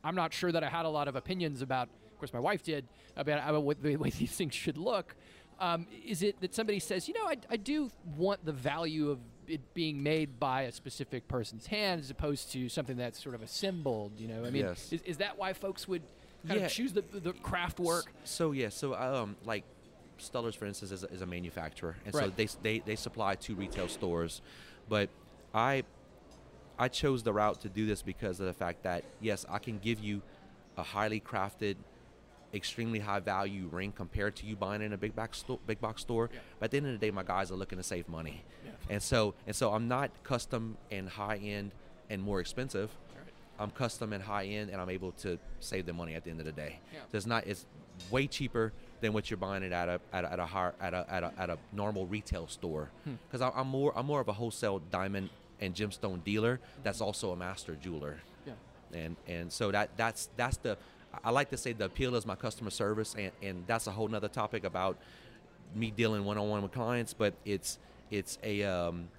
I'm 0.03 0.13
not 0.13 0.35
sure 0.35 0.51
that 0.51 0.63
I 0.63 0.69
had 0.69 0.85
a 0.85 0.89
lot 0.89 1.07
of 1.07 1.15
opinions 1.15 1.63
about. 1.63 1.89
Of 2.11 2.19
course, 2.19 2.31
my 2.33 2.39
wife 2.39 2.61
did 2.61 2.85
about, 3.15 3.47
about 3.49 3.63
what 3.63 3.81
the 3.81 3.95
way 3.95 4.09
these 4.19 4.31
things 4.33 4.53
should 4.53 4.77
look. 4.77 5.15
Um, 5.59 5.87
is 6.05 6.21
it 6.21 6.39
that 6.41 6.53
somebody 6.53 6.77
says, 6.79 7.07
you 7.07 7.15
know, 7.15 7.25
I, 7.27 7.37
I 7.49 7.57
do 7.57 7.89
want 8.15 8.45
the 8.45 8.51
value 8.51 9.09
of 9.09 9.17
it 9.47 9.73
being 9.73 10.01
made 10.03 10.39
by 10.39 10.63
a 10.63 10.71
specific 10.71 11.27
person's 11.27 11.67
hand 11.67 12.01
as 12.01 12.09
opposed 12.09 12.51
to 12.53 12.69
something 12.69 12.97
that's 12.97 13.21
sort 13.21 13.35
of 13.35 13.41
assembled? 13.41 14.19
You 14.19 14.27
know, 14.27 14.45
I 14.45 14.49
mean, 14.49 14.65
Yes. 14.65 14.91
is, 14.91 15.01
is 15.01 15.17
that 15.17 15.37
why 15.37 15.53
folks 15.53 15.87
would 15.87 16.03
kind 16.47 16.59
Yeah. 16.59 16.65
of 16.67 16.71
choose 16.71 16.93
the, 16.93 17.01
the 17.01 17.33
craft 17.33 17.79
work? 17.79 18.11
So 18.23 18.51
yeah, 18.51 18.69
so 18.69 18.93
um, 18.95 19.35
like 19.43 19.63
Stuller's, 20.19 20.55
for 20.55 20.65
instance, 20.65 20.91
is 20.91 21.03
a, 21.03 21.07
is 21.07 21.21
a 21.21 21.25
manufacturer, 21.25 21.95
and 22.05 22.13
so 22.13 22.29
they, 22.29 22.47
they 22.61 22.79
they 22.79 22.95
supply 22.95 23.35
to 23.35 23.55
retail 23.55 23.87
stores, 23.87 24.41
but 24.87 25.09
I 25.53 25.83
I 26.79 26.87
chose 26.87 27.23
the 27.23 27.33
route 27.33 27.61
to 27.61 27.69
do 27.69 27.85
this 27.85 28.01
because 28.01 28.39
of 28.39 28.45
the 28.47 28.53
fact 28.53 28.83
that 28.83 29.03
yes, 29.21 29.45
I 29.49 29.59
can 29.59 29.77
give 29.79 29.99
you 29.99 30.21
a 30.77 30.83
highly 30.83 31.19
crafted, 31.19 31.75
extremely 32.53 32.99
high 32.99 33.19
value 33.19 33.67
ring 33.71 33.91
compared 33.91 34.35
to 34.37 34.45
you 34.45 34.55
buying 34.55 34.81
in 34.81 34.93
a 34.93 34.97
big 34.97 35.15
box 35.15 35.39
store. 35.39 35.59
big 35.67 35.79
box 35.81 36.01
store. 36.01 36.29
Yeah. 36.33 36.39
But 36.59 36.65
at 36.65 36.71
the 36.71 36.77
end 36.77 36.85
of 36.87 36.93
the 36.93 36.97
day, 37.05 37.11
my 37.11 37.23
guys 37.23 37.51
are 37.51 37.55
looking 37.55 37.77
to 37.77 37.83
save 37.83 38.07
money, 38.07 38.43
Yeah. 38.65 38.71
and 38.89 39.01
so 39.03 39.33
and 39.45 39.55
so 39.55 39.73
I'm 39.73 39.87
not 39.87 40.11
custom 40.23 40.77
and 40.91 41.09
high 41.09 41.37
end 41.37 41.71
and 42.09 42.21
more 42.21 42.39
expensive. 42.39 42.89
Right. 43.15 43.33
I'm 43.59 43.71
custom 43.71 44.13
and 44.13 44.23
high 44.23 44.45
end, 44.45 44.69
and 44.69 44.79
I'm 44.81 44.89
able 44.89 45.11
to 45.23 45.37
save 45.59 45.85
them 45.85 45.97
money 45.97 46.15
at 46.15 46.23
the 46.23 46.29
end 46.31 46.39
of 46.39 46.45
the 46.45 46.51
day. 46.53 46.79
Yeah. 46.93 46.99
So 47.11 47.17
it's 47.17 47.25
not 47.25 47.45
it's 47.47 47.65
way 48.11 48.27
cheaper 48.27 48.71
than 49.01 49.13
what 49.13 49.29
you're 49.29 49.37
buying 49.37 49.63
it 49.63 49.71
at 49.71 49.89
a 49.89 49.99
at 50.13 50.23
a, 50.23 50.31
at 50.33 50.39
a, 50.39 50.45
higher, 50.45 50.73
at 50.79 50.93
a, 50.93 51.05
at 51.09 51.23
a 51.23 51.31
at 51.37 51.49
a 51.49 51.57
normal 51.73 52.05
retail 52.07 52.47
store. 52.47 52.89
Hmm. 53.03 53.15
Because 53.29 53.41
I'm 53.55 53.67
more 53.67 53.91
I'm 53.95 54.05
more 54.05 54.21
of 54.21 54.27
a 54.29 54.33
wholesale 54.33 54.79
diamond 54.91 55.29
and 55.59 55.75
gemstone 55.75 56.23
dealer. 56.23 56.59
That's 56.83 57.01
also 57.01 57.31
a 57.31 57.35
master 57.35 57.75
jeweler, 57.75 58.19
Yeah. 58.45 58.53
and 58.93 59.15
and 59.27 59.51
so 59.51 59.71
that 59.71 59.89
that's 59.97 60.29
that's 60.37 60.57
the 60.57 60.77
I 61.23 61.31
like 61.31 61.49
to 61.51 61.57
say 61.57 61.73
the 61.73 61.85
appeal 61.85 62.15
is 62.15 62.25
my 62.25 62.35
customer 62.35 62.69
service, 62.69 63.15
and 63.17 63.31
and 63.41 63.63
that's 63.67 63.87
a 63.87 63.91
whole 63.91 64.07
nother 64.07 64.27
topic 64.27 64.63
about 64.63 64.97
me 65.75 65.91
dealing 65.91 66.23
one 66.25 66.37
on 66.37 66.49
one 66.49 66.61
with 66.61 66.71
clients. 66.71 67.13
But 67.13 67.33
it's 67.45 67.79
it's 68.11 68.37
a 68.43 68.63
um, 68.63 69.09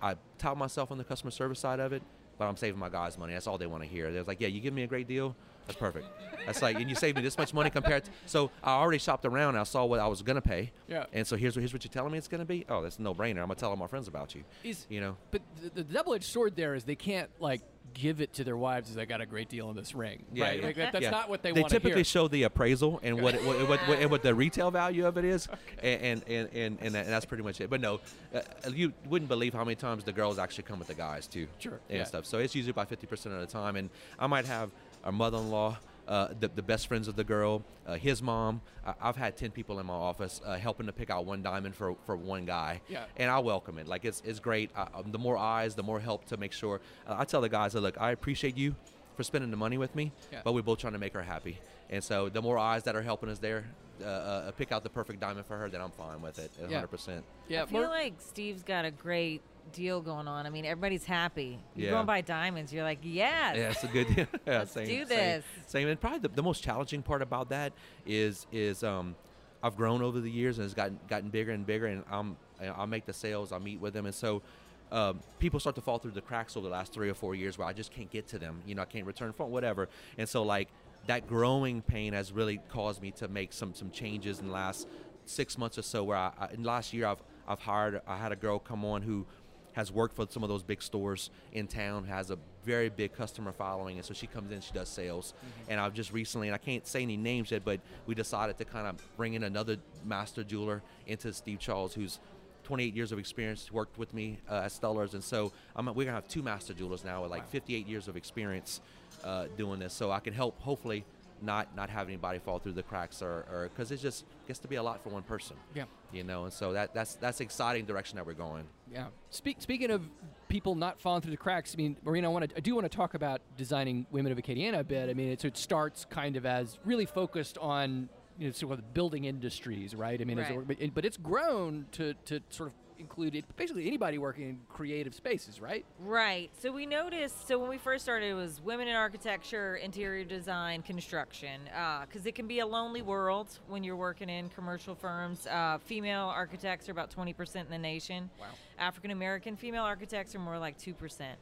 I 0.00 0.16
I 0.42 0.54
myself 0.54 0.90
on 0.90 0.98
the 0.98 1.04
customer 1.04 1.30
service 1.30 1.60
side 1.60 1.80
of 1.80 1.92
it, 1.92 2.02
but 2.38 2.46
I'm 2.46 2.56
saving 2.56 2.80
my 2.80 2.88
guys 2.88 3.18
money. 3.18 3.32
That's 3.34 3.46
all 3.46 3.58
they 3.58 3.66
want 3.66 3.82
to 3.82 3.88
hear. 3.88 4.12
They're 4.12 4.24
like, 4.24 4.40
yeah, 4.40 4.48
you 4.48 4.60
give 4.60 4.74
me 4.74 4.82
a 4.82 4.86
great 4.86 5.06
deal. 5.06 5.34
That's 5.66 5.78
perfect. 5.78 6.06
That's 6.44 6.60
like, 6.60 6.76
and 6.76 6.90
you 6.90 6.96
save 6.96 7.14
me 7.14 7.22
this 7.22 7.38
much 7.38 7.54
money 7.54 7.70
compared 7.70 8.04
to. 8.04 8.10
So 8.26 8.50
I 8.64 8.72
already 8.72 8.98
shopped 8.98 9.24
around. 9.24 9.50
And 9.50 9.58
I 9.58 9.62
saw 9.62 9.84
what 9.84 10.00
I 10.00 10.08
was 10.08 10.20
gonna 10.22 10.40
pay. 10.40 10.72
Yeah. 10.88 11.04
And 11.12 11.24
so 11.26 11.36
here's 11.36 11.54
what 11.54 11.60
here's 11.60 11.72
what 11.72 11.84
you're 11.84 11.92
telling 11.92 12.10
me 12.10 12.18
it's 12.18 12.28
gonna 12.28 12.44
be. 12.44 12.64
Oh, 12.68 12.82
that's 12.82 12.98
no 12.98 13.14
brainer. 13.14 13.38
I'm 13.38 13.46
gonna 13.46 13.54
tell 13.54 13.70
all 13.70 13.76
my 13.76 13.86
friends 13.86 14.08
about 14.08 14.34
you. 14.34 14.42
Is 14.64 14.86
You 14.88 15.00
know. 15.00 15.16
But 15.30 15.42
the, 15.62 15.82
the 15.82 15.84
double-edged 15.84 16.24
sword 16.24 16.56
there 16.56 16.74
is 16.74 16.84
they 16.84 16.96
can't 16.96 17.30
like 17.38 17.62
give 17.94 18.20
it 18.20 18.32
to 18.34 18.44
their 18.44 18.56
wives 18.56 18.90
as 18.90 18.96
I 18.98 19.04
got 19.04 19.20
a 19.20 19.26
great 19.26 19.48
deal 19.48 19.68
on 19.68 19.76
this 19.76 19.94
ring. 19.94 20.24
Yeah, 20.32 20.44
right? 20.44 20.60
yeah. 20.60 20.66
Like, 20.66 20.76
that- 20.76 20.92
that's 20.92 21.02
Yeah. 21.02 21.10
not 21.10 21.28
what 21.28 21.42
they, 21.42 21.52
They 21.52 21.60
want 21.60 21.70
to 21.70 21.76
typically 21.76 21.98
hear. 21.98 22.04
show 22.04 22.26
the 22.26 22.44
appraisal 22.44 23.00
and 23.02 23.20
what, 23.20 23.34
it, 23.34 23.44
what, 23.44 23.68
what, 23.68 23.80
what, 23.88 23.98
and 23.98 24.10
what 24.10 24.22
the 24.22 24.34
retail 24.34 24.70
value 24.70 25.06
of 25.06 25.18
it 25.18 25.24
is, 25.24 25.46
and, 25.82 26.00
and, 26.02 26.22
and, 26.26 26.48
and, 26.54 26.78
and, 26.80 26.94
that- 26.94 27.04
and 27.04 27.12
that's 27.12 27.26
pretty 27.26 27.42
much 27.42 27.60
it. 27.60 27.68
But 27.68 27.80
no, 27.80 28.00
uh, 28.34 28.40
you 28.72 28.92
wouldn't 29.08 29.28
believe 29.28 29.52
how 29.52 29.64
many 29.64 29.74
times 29.74 30.04
the 30.04 30.12
girls 30.12 30.38
actually 30.38 30.64
come 30.64 30.78
with 30.78 30.88
the 30.88 30.94
guys 30.94 31.26
too, 31.26 31.46
Sure, 31.58 31.80
and 31.90 32.06
stuff. 32.06 32.24
So 32.26 32.38
it's 32.38 32.54
usually 32.54 32.70
about 32.70 32.88
fifty 32.88 33.06
percent 33.06 33.34
of 33.34 33.40
the 33.42 33.46
time, 33.46 33.76
and 33.76 33.90
I 34.18 34.26
might 34.26 34.46
have 34.46 34.70
a 35.04 35.12
mother-in-law. 35.12 35.78
Uh, 36.08 36.28
the, 36.40 36.48
the 36.48 36.62
best 36.62 36.88
friends 36.88 37.06
of 37.06 37.14
the 37.14 37.22
girl, 37.22 37.62
uh, 37.86 37.94
his 37.94 38.20
mom. 38.20 38.60
I, 38.84 38.94
I've 39.00 39.16
had 39.16 39.36
ten 39.36 39.52
people 39.52 39.78
in 39.78 39.86
my 39.86 39.94
office 39.94 40.40
uh, 40.44 40.56
helping 40.58 40.86
to 40.86 40.92
pick 40.92 41.10
out 41.10 41.24
one 41.26 41.42
diamond 41.42 41.76
for, 41.76 41.94
for 42.06 42.16
one 42.16 42.44
guy, 42.44 42.80
Yeah. 42.88 43.04
and 43.16 43.30
I 43.30 43.38
welcome 43.38 43.78
it. 43.78 43.86
Like 43.86 44.04
it's, 44.04 44.20
it's 44.24 44.40
great. 44.40 44.70
I, 44.74 44.88
um, 44.94 45.12
the 45.12 45.18
more 45.18 45.36
eyes, 45.36 45.76
the 45.76 45.82
more 45.84 46.00
help 46.00 46.24
to 46.26 46.36
make 46.36 46.52
sure. 46.52 46.80
Uh, 47.06 47.14
I 47.18 47.24
tell 47.24 47.40
the 47.40 47.48
guys, 47.48 47.72
that, 47.74 47.80
look, 47.82 48.00
I 48.00 48.10
appreciate 48.10 48.56
you 48.56 48.74
for 49.16 49.22
spending 49.22 49.50
the 49.52 49.56
money 49.56 49.78
with 49.78 49.94
me, 49.94 50.10
Yeah. 50.32 50.40
but 50.44 50.54
we're 50.54 50.62
both 50.62 50.78
trying 50.80 50.94
to 50.94 50.98
make 50.98 51.12
her 51.14 51.22
happy. 51.22 51.58
And 51.88 52.02
so 52.02 52.28
the 52.28 52.42
more 52.42 52.58
eyes 52.58 52.82
that 52.84 52.96
are 52.96 53.02
helping 53.02 53.28
us 53.28 53.38
there, 53.38 53.64
uh, 54.02 54.06
uh, 54.06 54.50
pick 54.52 54.72
out 54.72 54.82
the 54.82 54.90
perfect 54.90 55.20
diamond 55.20 55.46
for 55.46 55.56
her, 55.56 55.68
then 55.68 55.80
I'm 55.80 55.90
fine 55.92 56.20
with 56.20 56.38
it, 56.40 56.50
100%. 56.60 56.68
Yeah. 57.08 57.20
yeah, 57.48 57.62
I 57.62 57.66
feel 57.66 57.80
more- 57.82 57.88
like 57.90 58.14
Steve's 58.18 58.62
got 58.64 58.84
a 58.84 58.90
great 58.90 59.40
deal 59.72 60.00
going 60.00 60.28
on. 60.28 60.46
I 60.46 60.50
mean, 60.50 60.64
everybody's 60.64 61.04
happy. 61.04 61.58
You 61.76 61.84
Yeah. 61.86 61.90
go 61.92 61.98
and 61.98 62.06
buy 62.06 62.20
diamonds, 62.20 62.72
you're 62.72 62.84
like, 62.84 62.98
yes. 63.02 63.56
Yeah, 63.56 63.70
it's 63.70 63.84
a 63.84 63.88
good 63.88 64.08
deal. 64.14 64.26
yeah, 64.46 64.58
Let's 64.58 64.72
same, 64.72 64.86
do 64.86 65.04
this. 65.04 65.44
Same, 65.66 65.88
and 65.88 66.00
probably 66.00 66.20
the, 66.20 66.28
the 66.28 66.42
most 66.42 66.62
challenging 66.62 67.02
part 67.02 67.22
about 67.22 67.48
that 67.50 67.72
is 68.06 68.46
is 68.52 68.82
um, 68.82 69.14
I've 69.62 69.76
grown 69.76 70.02
over 70.02 70.20
the 70.20 70.30
years 70.30 70.58
and 70.58 70.64
it's 70.64 70.74
gotten 70.74 70.98
gotten 71.08 71.30
bigger 71.30 71.52
and 71.52 71.64
bigger, 71.66 71.86
and 71.86 72.04
I'm 72.10 72.36
I 72.60 72.84
make 72.86 73.06
the 73.06 73.12
sales, 73.12 73.52
I 73.52 73.58
meet 73.58 73.80
with 73.80 73.94
them, 73.94 74.06
and 74.06 74.14
so. 74.14 74.42
Um, 74.90 75.20
people 75.38 75.58
start 75.58 75.74
to 75.76 75.80
fall 75.80 75.98
through 75.98 76.10
the 76.10 76.20
cracks 76.20 76.54
over 76.54 76.66
the 76.66 76.72
last 76.74 76.92
three 76.92 77.08
or 77.08 77.14
four 77.14 77.34
years 77.34 77.56
where 77.56 77.66
I 77.66 77.72
just 77.72 77.90
can't 77.90 78.10
get 78.10 78.28
to 78.28 78.38
them. 78.38 78.60
You 78.66 78.74
know, 78.74 78.82
I 78.82 78.84
can't 78.84 79.06
return 79.06 79.32
phone, 79.32 79.50
whatever. 79.50 79.88
And 80.18 80.28
so, 80.28 80.42
like 80.42 80.68
that 81.06 81.26
growing 81.26 81.80
pain 81.80 82.12
has 82.12 82.30
really 82.30 82.60
caused 82.68 83.00
me 83.00 83.10
to 83.12 83.26
make 83.26 83.54
some 83.54 83.72
some 83.72 83.90
changes 83.90 84.38
in 84.38 84.48
the 84.48 84.52
last 84.52 84.86
six 85.24 85.56
months 85.56 85.78
or 85.78 85.82
so. 85.82 86.04
Where 86.04 86.18
I, 86.18 86.32
I 86.38 86.48
in 86.52 86.62
last 86.62 86.92
year 86.92 87.06
I've 87.06 87.22
I've 87.48 87.60
hired 87.60 88.02
I 88.06 88.18
had 88.18 88.32
a 88.32 88.36
girl 88.36 88.58
come 88.58 88.84
on 88.84 89.00
who 89.00 89.24
has 89.72 89.90
worked 89.90 90.14
for 90.14 90.26
some 90.28 90.42
of 90.42 90.48
those 90.48 90.62
big 90.62 90.82
stores 90.82 91.30
in 91.52 91.66
town, 91.66 92.04
has 92.04 92.30
a 92.30 92.38
very 92.64 92.88
big 92.88 93.12
customer 93.12 93.52
following, 93.52 93.96
and 93.96 94.04
so 94.04 94.14
she 94.14 94.26
comes 94.26 94.52
in, 94.52 94.60
she 94.60 94.72
does 94.72 94.88
sales. 94.88 95.34
And 95.68 95.80
I've 95.80 95.94
just 95.94 96.12
recently, 96.12 96.48
and 96.48 96.54
I 96.54 96.58
can't 96.58 96.86
say 96.86 97.02
any 97.02 97.16
names 97.16 97.50
yet, 97.50 97.64
but 97.64 97.80
we 98.06 98.14
decided 98.14 98.58
to 98.58 98.64
kind 98.64 98.86
of 98.86 99.16
bring 99.16 99.34
in 99.34 99.44
another 99.44 99.76
master 100.04 100.44
jeweler 100.44 100.82
into 101.06 101.32
Steve 101.32 101.58
Charles, 101.58 101.94
who's 101.94 102.18
28 102.64 102.94
years 102.94 103.12
of 103.12 103.18
experience, 103.18 103.72
worked 103.72 103.98
with 103.98 104.14
me 104.14 104.38
uh, 104.48 104.62
at 104.64 104.70
Stuller's, 104.70 105.14
and 105.14 105.24
so 105.24 105.52
I'm, 105.74 105.86
we're 105.86 106.04
gonna 106.04 106.12
have 106.12 106.28
two 106.28 106.42
master 106.42 106.72
jewelers 106.74 107.04
now 107.04 107.22
with 107.22 107.30
like 107.30 107.48
58 107.48 107.88
years 107.88 108.06
of 108.08 108.16
experience 108.16 108.80
uh, 109.24 109.46
doing 109.56 109.80
this, 109.80 109.92
so 109.92 110.12
I 110.12 110.20
can 110.20 110.32
help 110.32 110.60
hopefully 110.60 111.04
not 111.42 111.74
not 111.76 111.90
have 111.90 112.06
anybody 112.08 112.38
fall 112.38 112.58
through 112.58 112.72
the 112.72 112.82
cracks 112.82 113.22
or 113.22 113.68
because 113.74 113.90
it 113.90 113.98
just 114.00 114.24
gets 114.46 114.58
to 114.60 114.68
be 114.68 114.76
a 114.76 114.82
lot 114.82 115.02
for 115.02 115.08
one 115.10 115.22
person. 115.22 115.56
Yeah. 115.74 115.84
You 116.12 116.24
know, 116.24 116.44
and 116.44 116.52
so 116.52 116.72
that 116.72 116.94
that's 116.94 117.14
that's 117.16 117.40
exciting 117.40 117.84
direction 117.84 118.16
that 118.16 118.26
we're 118.26 118.34
going. 118.34 118.64
Yeah. 118.92 119.06
Speak, 119.30 119.56
speaking 119.60 119.90
of 119.90 120.02
people 120.48 120.74
not 120.74 121.00
falling 121.00 121.22
through 121.22 121.30
the 121.30 121.36
cracks, 121.38 121.74
I 121.74 121.78
mean, 121.78 121.96
Marina, 122.04 122.28
I, 122.28 122.32
want 122.32 122.50
to, 122.50 122.56
I 122.56 122.60
do 122.60 122.74
want 122.74 122.84
to 122.90 122.94
talk 122.94 123.14
about 123.14 123.40
designing 123.56 124.06
Women 124.10 124.30
of 124.32 124.38
Acadiana 124.38 124.80
a 124.80 124.84
bit. 124.84 125.08
I 125.08 125.14
mean, 125.14 125.30
it's, 125.30 125.44
it 125.46 125.56
starts 125.56 126.04
kind 126.04 126.36
of 126.36 126.44
as 126.44 126.78
really 126.84 127.06
focused 127.06 127.56
on 127.58 128.10
you 128.38 128.48
know 128.48 128.52
sort 128.52 128.72
of 128.72 128.78
the 128.78 128.82
building 128.92 129.24
industries, 129.24 129.94
right? 129.94 130.20
I 130.20 130.24
mean, 130.24 130.38
it's- 130.38 130.54
Right. 130.54 130.66
but, 130.78 130.94
but 130.94 131.04
it's 131.04 131.16
grown 131.16 131.86
to, 131.92 132.14
to 132.26 132.40
sort 132.50 132.68
of 132.68 132.74
include 133.02 133.34
it, 133.34 133.44
basically 133.56 133.86
anybody 133.86 134.16
working 134.16 134.48
in 134.48 134.60
creative 134.68 135.14
spaces, 135.14 135.60
right? 135.60 135.84
Right. 136.00 136.50
So 136.58 136.72
we 136.72 136.86
noticed. 136.86 137.46
So 137.46 137.58
when 137.58 137.68
we 137.68 137.78
first 137.78 138.04
started, 138.04 138.30
it 138.30 138.34
was 138.34 138.60
women 138.62 138.88
in 138.88 138.94
architecture, 138.94 139.76
interior 139.76 140.24
design, 140.24 140.82
construction, 140.82 141.60
because 142.06 142.26
it 142.26 142.34
can 142.34 142.46
be 142.46 142.60
a 142.60 142.66
lonely 142.66 143.02
world 143.02 143.58
when 143.68 143.84
you're 143.84 143.96
working 143.96 144.30
in 144.30 144.48
commercial 144.50 144.94
firms. 144.94 145.46
Uh, 145.46 145.78
female 145.84 146.26
architects 146.26 146.88
are 146.88 146.92
about 146.92 147.14
20% 147.14 147.56
in 147.56 147.68
the 147.68 147.78
nation. 147.78 148.30
Wow. 148.40 148.46
African 148.78 149.10
American 149.10 149.56
female 149.56 149.84
architects 149.84 150.34
are 150.34 150.38
more 150.38 150.58
like 150.58 150.78
two 150.78 150.94
percent. 150.94 151.38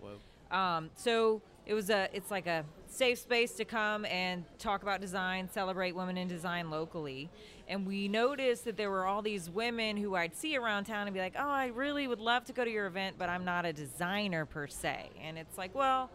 Um, 0.51 0.91
so 0.97 1.41
it 1.71 1.75
was 1.75 1.89
a, 1.89 2.09
it's 2.13 2.33
like 2.33 2.49
a 2.49 2.65
safe 2.89 3.21
space 3.21 3.53
to 3.53 3.65
come 3.65 4.05
and 4.07 4.43
talk 4.59 4.83
about 4.83 5.01
design, 5.01 5.49
celebrate 5.49 5.95
women 5.95 6.19
in 6.19 6.27
design 6.27 6.69
locally. 6.69 7.31
And 7.69 7.87
we 7.87 8.09
noticed 8.09 8.65
that 8.65 8.77
there 8.77 8.91
were 8.91 9.07
all 9.07 9.23
these 9.23 9.49
women 9.49 9.97
who 9.97 10.17
I'd 10.17 10.35
see 10.35 10.57
around 10.57 10.87
town 10.87 11.07
and 11.07 11.15
be 11.15 11.21
like, 11.21 11.37
oh, 11.39 11.49
I 11.49 11.69
really 11.69 12.09
would 12.09 12.19
love 12.19 12.45
to 12.47 12.53
go 12.53 12.65
to 12.65 12.71
your 12.71 12.89
event, 12.89 13.15
but 13.19 13.29
I'm 13.29 13.45
not 13.45 13.67
a 13.67 13.73
designer 13.73 14.47
per 14.47 14.67
se. 14.67 15.11
And 15.23 15.39
it's 15.39 15.57
like, 15.57 15.73
well, 15.73 16.11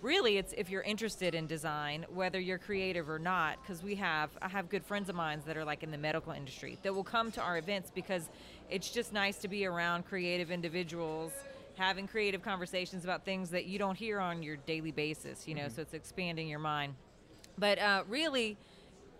really 0.00 0.38
it's 0.38 0.54
if 0.56 0.70
you're 0.70 0.80
interested 0.80 1.34
in 1.34 1.46
design 1.46 2.06
whether 2.14 2.40
you're 2.40 2.56
creative 2.56 3.10
or 3.10 3.18
not 3.18 3.58
because 3.60 3.82
we 3.82 3.94
have 3.94 4.30
i 4.40 4.48
have 4.48 4.70
good 4.70 4.82
friends 4.82 5.10
of 5.10 5.14
mine 5.14 5.42
that 5.44 5.58
are 5.58 5.64
like 5.64 5.82
in 5.82 5.90
the 5.90 5.98
medical 5.98 6.32
industry 6.32 6.78
that 6.82 6.94
will 6.94 7.04
come 7.04 7.30
to 7.30 7.38
our 7.38 7.58
events 7.58 7.92
because 7.94 8.30
it's 8.70 8.88
just 8.88 9.12
nice 9.12 9.36
to 9.36 9.46
be 9.46 9.66
around 9.66 10.06
creative 10.06 10.50
individuals 10.50 11.32
having 11.80 12.06
creative 12.06 12.42
conversations 12.42 13.04
about 13.04 13.24
things 13.24 13.50
that 13.50 13.64
you 13.66 13.78
don't 13.78 13.96
hear 13.96 14.20
on 14.20 14.42
your 14.42 14.56
daily 14.56 14.92
basis 14.92 15.48
you 15.48 15.54
know 15.54 15.62
mm-hmm. 15.62 15.74
so 15.74 15.82
it's 15.82 15.94
expanding 15.94 16.46
your 16.48 16.58
mind 16.58 16.94
but 17.58 17.78
uh, 17.78 18.02
really 18.08 18.56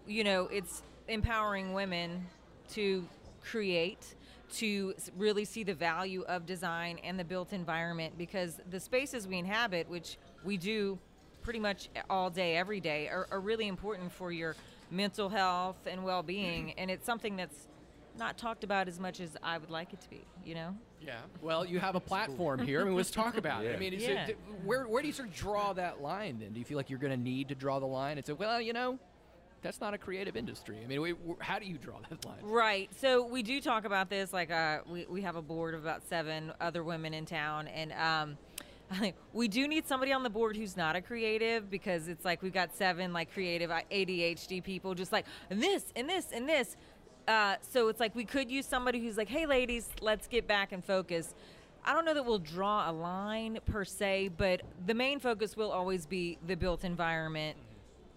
you 0.07 0.23
know 0.23 0.47
it's 0.53 0.83
empowering 1.09 1.73
women 1.73 2.27
to 2.69 3.05
create 3.43 4.15
to 4.53 4.95
really 5.17 5.45
see 5.45 5.63
the 5.63 5.75
value 5.75 6.23
of 6.23 6.47
design 6.47 6.99
and 7.05 7.19
the 7.19 7.25
built 7.25 7.53
environment 7.53 8.17
because 8.19 8.61
the 8.71 8.81
spaces 8.81 9.29
we 9.29 9.39
inhabit, 9.39 9.89
which 9.89 10.19
we 10.45 10.57
do 10.57 10.99
pretty 11.43 11.61
much 11.61 11.89
eh, 11.97 12.03
all 12.11 12.31
day, 12.31 12.57
every 12.57 12.81
day, 12.81 13.09
are, 13.09 13.27
are 13.31 13.41
really 13.41 13.69
important 13.69 14.13
for 14.13 14.33
your 14.33 14.57
mental 14.91 15.29
health 15.29 15.87
and 15.87 16.03
well 16.03 16.23
being. 16.23 16.69
Mm-hmm. 16.69 16.79
and 16.79 16.91
it's 16.91 17.07
something 17.07 17.37
that's 17.37 17.69
not 18.19 18.37
talked 18.39 18.65
about 18.65 18.89
as 18.89 18.99
much 19.01 19.21
as 19.21 19.37
I 19.43 19.59
would 19.59 19.71
like 19.71 19.93
it 19.93 20.01
to 20.03 20.11
be, 20.11 20.23
you 20.45 20.55
know? 20.55 20.75
Yeah. 21.01 21.19
Well, 21.41 21.65
you 21.65 21.79
have 21.81 21.95
a 21.95 22.01
platform 22.01 22.61
here. 22.67 22.83
I 22.83 22.85
mean, 22.85 22.95
let's 22.97 23.11
talk 23.11 23.37
about 23.37 23.65
it. 23.65 23.75
I 23.75 23.79
mean, 23.79 23.93
is 23.95 24.03
Yeah. 24.03 24.27
it, 24.27 24.39
where 24.65 24.87
where 24.87 25.01
do 25.03 25.09
you 25.09 25.15
sort 25.15 25.29
of 25.29 25.35
draw 25.35 25.73
that 25.75 26.03
line? 26.03 26.39
Then, 26.41 26.53
do 26.53 26.59
you 26.59 26.65
feel 26.65 26.77
like 26.77 26.91
you're 26.91 26.99
going 26.99 27.17
to 27.17 27.23
need 27.23 27.49
to 27.49 27.55
draw 27.55 27.79
the 27.79 27.87
line? 27.87 28.19
It's 28.19 28.29
a 28.29 28.35
well, 28.35 28.61
you 28.61 28.73
know, 28.75 28.99
that's 29.63 29.81
not 29.81 29.95
a 29.95 29.99
creative 29.99 30.37
industry. 30.37 30.79
I 30.83 30.87
mean, 30.87 31.01
we, 31.01 31.13
we- 31.15 31.35
how 31.41 31.59
do 31.59 31.67
you 31.67 31.79
draw 31.79 31.97
that 32.11 32.25
line? 32.27 32.39
Right. 32.43 32.91
So 32.99 33.25
we 33.27 33.43
do 33.43 33.61
talk 33.61 33.85
about 33.85 34.11
this. 34.11 34.33
Like, 34.33 34.51
uh, 34.51 34.81
we, 34.87 35.07
we 35.09 35.23
have 35.23 35.37
a 35.37 35.43
board 35.43 35.75
of 35.75 35.83
about 35.83 36.03
seven 36.07 36.53
other 36.61 36.83
women 36.85 37.15
in 37.15 37.25
town, 37.25 37.69
and 37.69 37.93
um, 37.93 38.39
we 39.33 39.49
do 39.49 39.69
need 39.69 39.87
somebody 39.87 40.13
on 40.13 40.23
the 40.23 40.31
board 40.31 40.57
who's 40.57 40.77
not 40.77 40.97
a 40.97 41.01
creative 41.01 41.71
because 41.71 42.09
it's 42.09 42.25
like 42.25 42.43
we've 42.43 42.53
got 42.53 42.75
seven 42.75 43.13
like 43.13 43.33
creative 43.33 43.71
uh, 43.71 43.81
ADHD 43.91 44.63
people, 44.63 44.95
just 44.95 45.13
like 45.13 45.25
and 45.49 45.63
this 45.63 45.93
and 45.97 46.09
this 46.09 46.27
and 46.33 46.47
this. 46.49 46.77
Uh, 47.31 47.57
so 47.63 47.89
it's 47.89 48.01
like 48.01 48.15
we 48.15 48.25
could 48.25 48.51
use 48.51 48.67
somebody 48.67 49.01
who's 49.01 49.17
like, 49.17 49.29
"Hey, 49.29 49.47
ladies, 49.47 49.89
let's 50.01 50.27
get 50.27 50.49
back 50.49 50.73
and 50.73 50.85
focus." 50.85 51.35
I 51.85 51.95
don't 51.95 52.05
know 52.05 52.15
that 52.15 52.27
we'll 52.27 52.39
draw 52.39 52.91
a 52.91 52.93
line 52.93 53.59
per 53.67 53.85
se, 53.85 54.31
but 54.37 54.63
the 54.87 54.95
main 54.95 55.21
focus 55.21 55.57
will 55.57 55.71
always 55.71 56.07
be 56.07 56.39
the 56.47 56.57
built 56.57 56.85
environment 56.85 57.57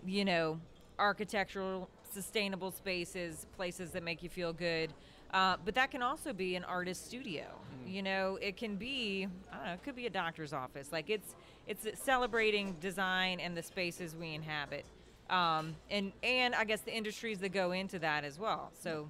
you 0.05 0.25
know, 0.25 0.59
architectural, 0.99 1.89
sustainable 2.11 2.71
spaces, 2.71 3.47
places 3.55 3.91
that 3.91 4.03
make 4.03 4.23
you 4.23 4.29
feel 4.29 4.53
good. 4.53 4.93
Uh, 5.33 5.57
but 5.65 5.73
that 5.75 5.89
can 5.89 6.01
also 6.03 6.31
be 6.31 6.55
an 6.55 6.63
artist 6.63 7.07
studio. 7.07 7.45
You 7.87 8.03
know, 8.03 8.37
it 8.41 8.55
can 8.57 8.75
be 8.75 9.27
I 9.51 9.55
don't 9.55 9.65
know, 9.65 9.73
it 9.73 9.83
could 9.83 9.95
be 9.95 10.05
a 10.05 10.11
doctor's 10.11 10.53
office. 10.53 10.91
Like 10.91 11.09
it's 11.09 11.35
it's 11.67 11.87
celebrating 11.99 12.75
design 12.79 13.39
and 13.39 13.57
the 13.57 13.63
spaces 13.63 14.15
we 14.15 14.33
inhabit. 14.33 14.85
Um, 15.29 15.75
and 15.89 16.11
and 16.21 16.53
I 16.55 16.63
guess 16.65 16.81
the 16.81 16.93
industries 16.95 17.39
that 17.39 17.49
go 17.49 17.71
into 17.71 17.99
that 17.99 18.23
as 18.23 18.37
well. 18.37 18.71
So 18.79 19.09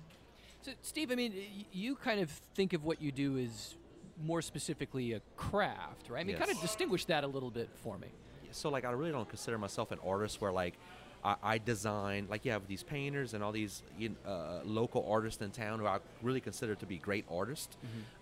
So, 0.62 0.72
Steve, 0.82 1.12
I 1.12 1.16
mean, 1.16 1.34
you 1.74 1.96
kind 1.96 2.20
of 2.22 2.30
think 2.56 2.74
of 2.74 2.84
what 2.86 3.02
you 3.02 3.12
do 3.12 3.38
as 3.38 3.76
more 4.24 4.42
specifically 4.42 5.14
a 5.14 5.22
craft, 5.36 6.10
right? 6.10 6.22
I 6.22 6.24
mean, 6.24 6.38
kind 6.38 6.52
of 6.52 6.62
distinguish 6.62 7.06
that 7.06 7.24
a 7.24 7.28
little 7.28 7.50
bit 7.50 7.70
for 7.84 7.98
me. 7.98 8.08
so 8.52 8.70
like 8.70 8.86
I 8.86 8.92
really 8.92 9.12
don't 9.12 9.28
consider 9.28 9.58
myself 9.58 9.92
an 9.92 10.00
artist 10.06 10.40
where 10.40 10.52
like 10.52 10.76
I, 11.26 11.36
I 11.44 11.58
design 11.58 12.28
like 12.30 12.46
you 12.46 12.52
have 12.52 12.68
these 12.68 12.84
painters 12.84 13.34
and 13.34 13.44
all 13.44 13.52
these 13.52 13.82
you 13.98 14.10
kn- 14.10 14.18
uh, 14.26 14.60
local 14.64 15.06
artists 15.10 15.42
in 15.42 15.50
town 15.52 15.80
who 15.80 15.88
I 15.88 15.98
really 16.22 16.40
consider 16.42 16.76
to 16.76 16.86
be 16.86 16.98
great 16.98 17.26
artists. 17.32 17.76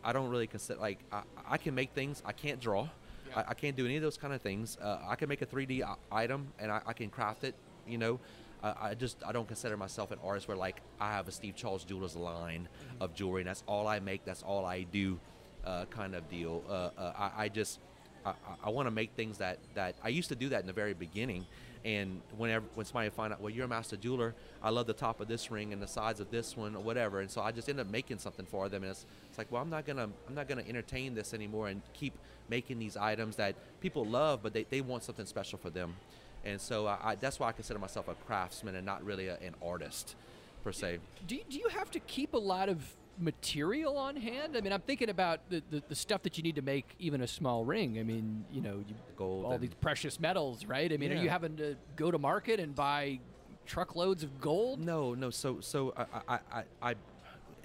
I 0.03 0.13
don't 0.13 0.29
really 0.29 0.47
consider 0.47 0.79
like 0.79 0.99
I, 1.11 1.21
I 1.47 1.57
can 1.57 1.75
make 1.75 1.91
things 1.91 2.23
I 2.25 2.31
can't 2.31 2.59
draw. 2.59 2.87
I, 3.35 3.43
I 3.49 3.53
can't 3.53 3.75
do 3.75 3.85
any 3.85 3.97
of 3.97 4.01
those 4.01 4.17
kind 4.17 4.33
of 4.33 4.41
things. 4.41 4.77
Uh, 4.81 4.99
I 5.07 5.15
can 5.15 5.27
make 5.29 5.41
a 5.41 5.45
3D 5.45 5.83
item 6.11 6.47
and 6.57 6.71
I, 6.71 6.81
I 6.87 6.93
can 6.93 7.09
craft 7.09 7.43
it. 7.43 7.53
You 7.91 7.97
know, 7.97 8.19
I, 8.63 8.73
I 8.89 8.93
just 8.95 9.17
I 9.25 9.31
don't 9.31 9.47
consider 9.47 9.77
myself 9.77 10.11
an 10.11 10.19
artist 10.23 10.47
where 10.47 10.57
like 10.57 10.81
I 10.99 11.11
have 11.11 11.27
a 11.27 11.31
Steve 11.31 11.55
Charles 11.55 11.83
Jewelers 11.83 12.15
line 12.15 12.67
of 12.99 13.13
jewelry 13.13 13.41
and 13.41 13.49
that's 13.49 13.63
all 13.67 13.87
I 13.87 13.99
make. 13.99 14.23
That's 14.25 14.43
all 14.43 14.65
I 14.65 14.83
do, 14.83 15.19
uh, 15.65 15.85
kind 15.85 16.15
of 16.15 16.29
deal. 16.29 16.63
Uh, 16.69 16.89
uh, 16.97 17.13
I, 17.37 17.45
I 17.45 17.49
just 17.49 17.79
I, 18.25 18.29
I- 18.31 18.33
I 18.65 18.69
want 18.69 18.87
to 18.87 18.91
make 18.91 19.11
things 19.15 19.39
that, 19.39 19.57
that 19.73 19.95
I 20.03 20.09
used 20.09 20.29
to 20.29 20.35
do 20.35 20.49
that 20.49 20.61
in 20.61 20.67
the 20.67 20.73
very 20.73 20.93
beginning. 20.93 21.45
And 21.83 22.21
whenever 22.37 22.63
when 22.75 22.85
somebody 22.85 23.09
find 23.09 23.33
out, 23.33 23.41
well, 23.41 23.49
you're 23.49 23.65
a 23.65 23.67
master 23.67 23.97
jeweler, 23.97 24.35
I 24.61 24.69
love 24.69 24.85
the 24.85 24.93
top 24.93 25.19
of 25.19 25.27
this 25.27 25.49
ring 25.49 25.73
and 25.73 25.81
the 25.81 25.87
sides 25.87 26.19
of 26.19 26.29
this 26.29 26.55
one 26.55 26.75
or 26.75 26.83
whatever. 26.83 27.21
And 27.21 27.31
so 27.31 27.41
I 27.41 27.51
just 27.51 27.67
end 27.69 27.79
up 27.79 27.87
making 27.89 28.19
something 28.19 28.45
for 28.45 28.69
them. 28.69 28.83
And 28.83 28.91
it's, 28.91 29.07
it's 29.27 29.37
like, 29.39 29.51
well, 29.51 29.63
I'm 29.63 29.71
not 29.71 29.87
gonna 29.87 30.07
I'm 30.27 30.35
not 30.35 30.47
gonna 30.47 30.63
entertain 30.69 31.15
this 31.15 31.33
anymore 31.33 31.69
and 31.69 31.81
keep 31.93 32.13
making 32.49 32.77
these 32.77 32.95
items 32.97 33.37
that 33.37 33.55
people 33.81 34.05
love, 34.05 34.41
but 34.43 34.53
they, 34.53 34.67
they 34.69 34.81
want 34.81 35.03
something 35.03 35.25
special 35.25 35.57
for 35.57 35.71
them. 35.71 35.95
And 36.43 36.59
so 36.59 36.87
I, 36.87 36.97
I, 37.03 37.15
that's 37.15 37.39
why 37.39 37.49
I 37.49 37.51
consider 37.51 37.79
myself 37.79 38.07
a 38.07 38.15
craftsman 38.15 38.75
and 38.75 38.85
not 38.85 39.03
really 39.03 39.27
a, 39.27 39.37
an 39.37 39.55
artist, 39.63 40.15
per 40.63 40.71
se. 40.71 40.99
Do 41.27 41.35
you, 41.35 41.43
do 41.49 41.57
you 41.57 41.67
have 41.69 41.91
to 41.91 41.99
keep 41.99 42.33
a 42.33 42.37
lot 42.37 42.69
of 42.69 42.95
material 43.19 43.97
on 43.97 44.15
hand? 44.15 44.57
I 44.57 44.61
mean, 44.61 44.73
I'm 44.73 44.81
thinking 44.81 45.09
about 45.09 45.41
the, 45.49 45.61
the, 45.69 45.83
the 45.87 45.95
stuff 45.95 46.23
that 46.23 46.37
you 46.37 46.43
need 46.43 46.55
to 46.55 46.61
make 46.61 46.95
even 46.99 47.21
a 47.21 47.27
small 47.27 47.65
ring. 47.65 47.99
I 47.99 48.03
mean, 48.03 48.45
you 48.51 48.61
know, 48.61 48.83
you, 48.87 48.95
Gold 49.15 49.45
all 49.45 49.57
these 49.57 49.73
precious 49.79 50.19
metals, 50.19 50.65
right? 50.65 50.91
I 50.91 50.97
mean, 50.97 51.11
are 51.11 51.15
you 51.15 51.29
having 51.29 51.57
to 51.57 51.75
go 51.95 52.09
to 52.09 52.17
market 52.17 52.59
and 52.59 52.75
buy 52.75 53.19
truckloads 53.65 54.23
of 54.23 54.41
gold? 54.41 54.79
No, 54.79 55.13
no. 55.13 55.29
So, 55.29 55.59
so 55.61 55.93
I, 56.27 56.39
I, 56.51 56.63
I 56.81 56.95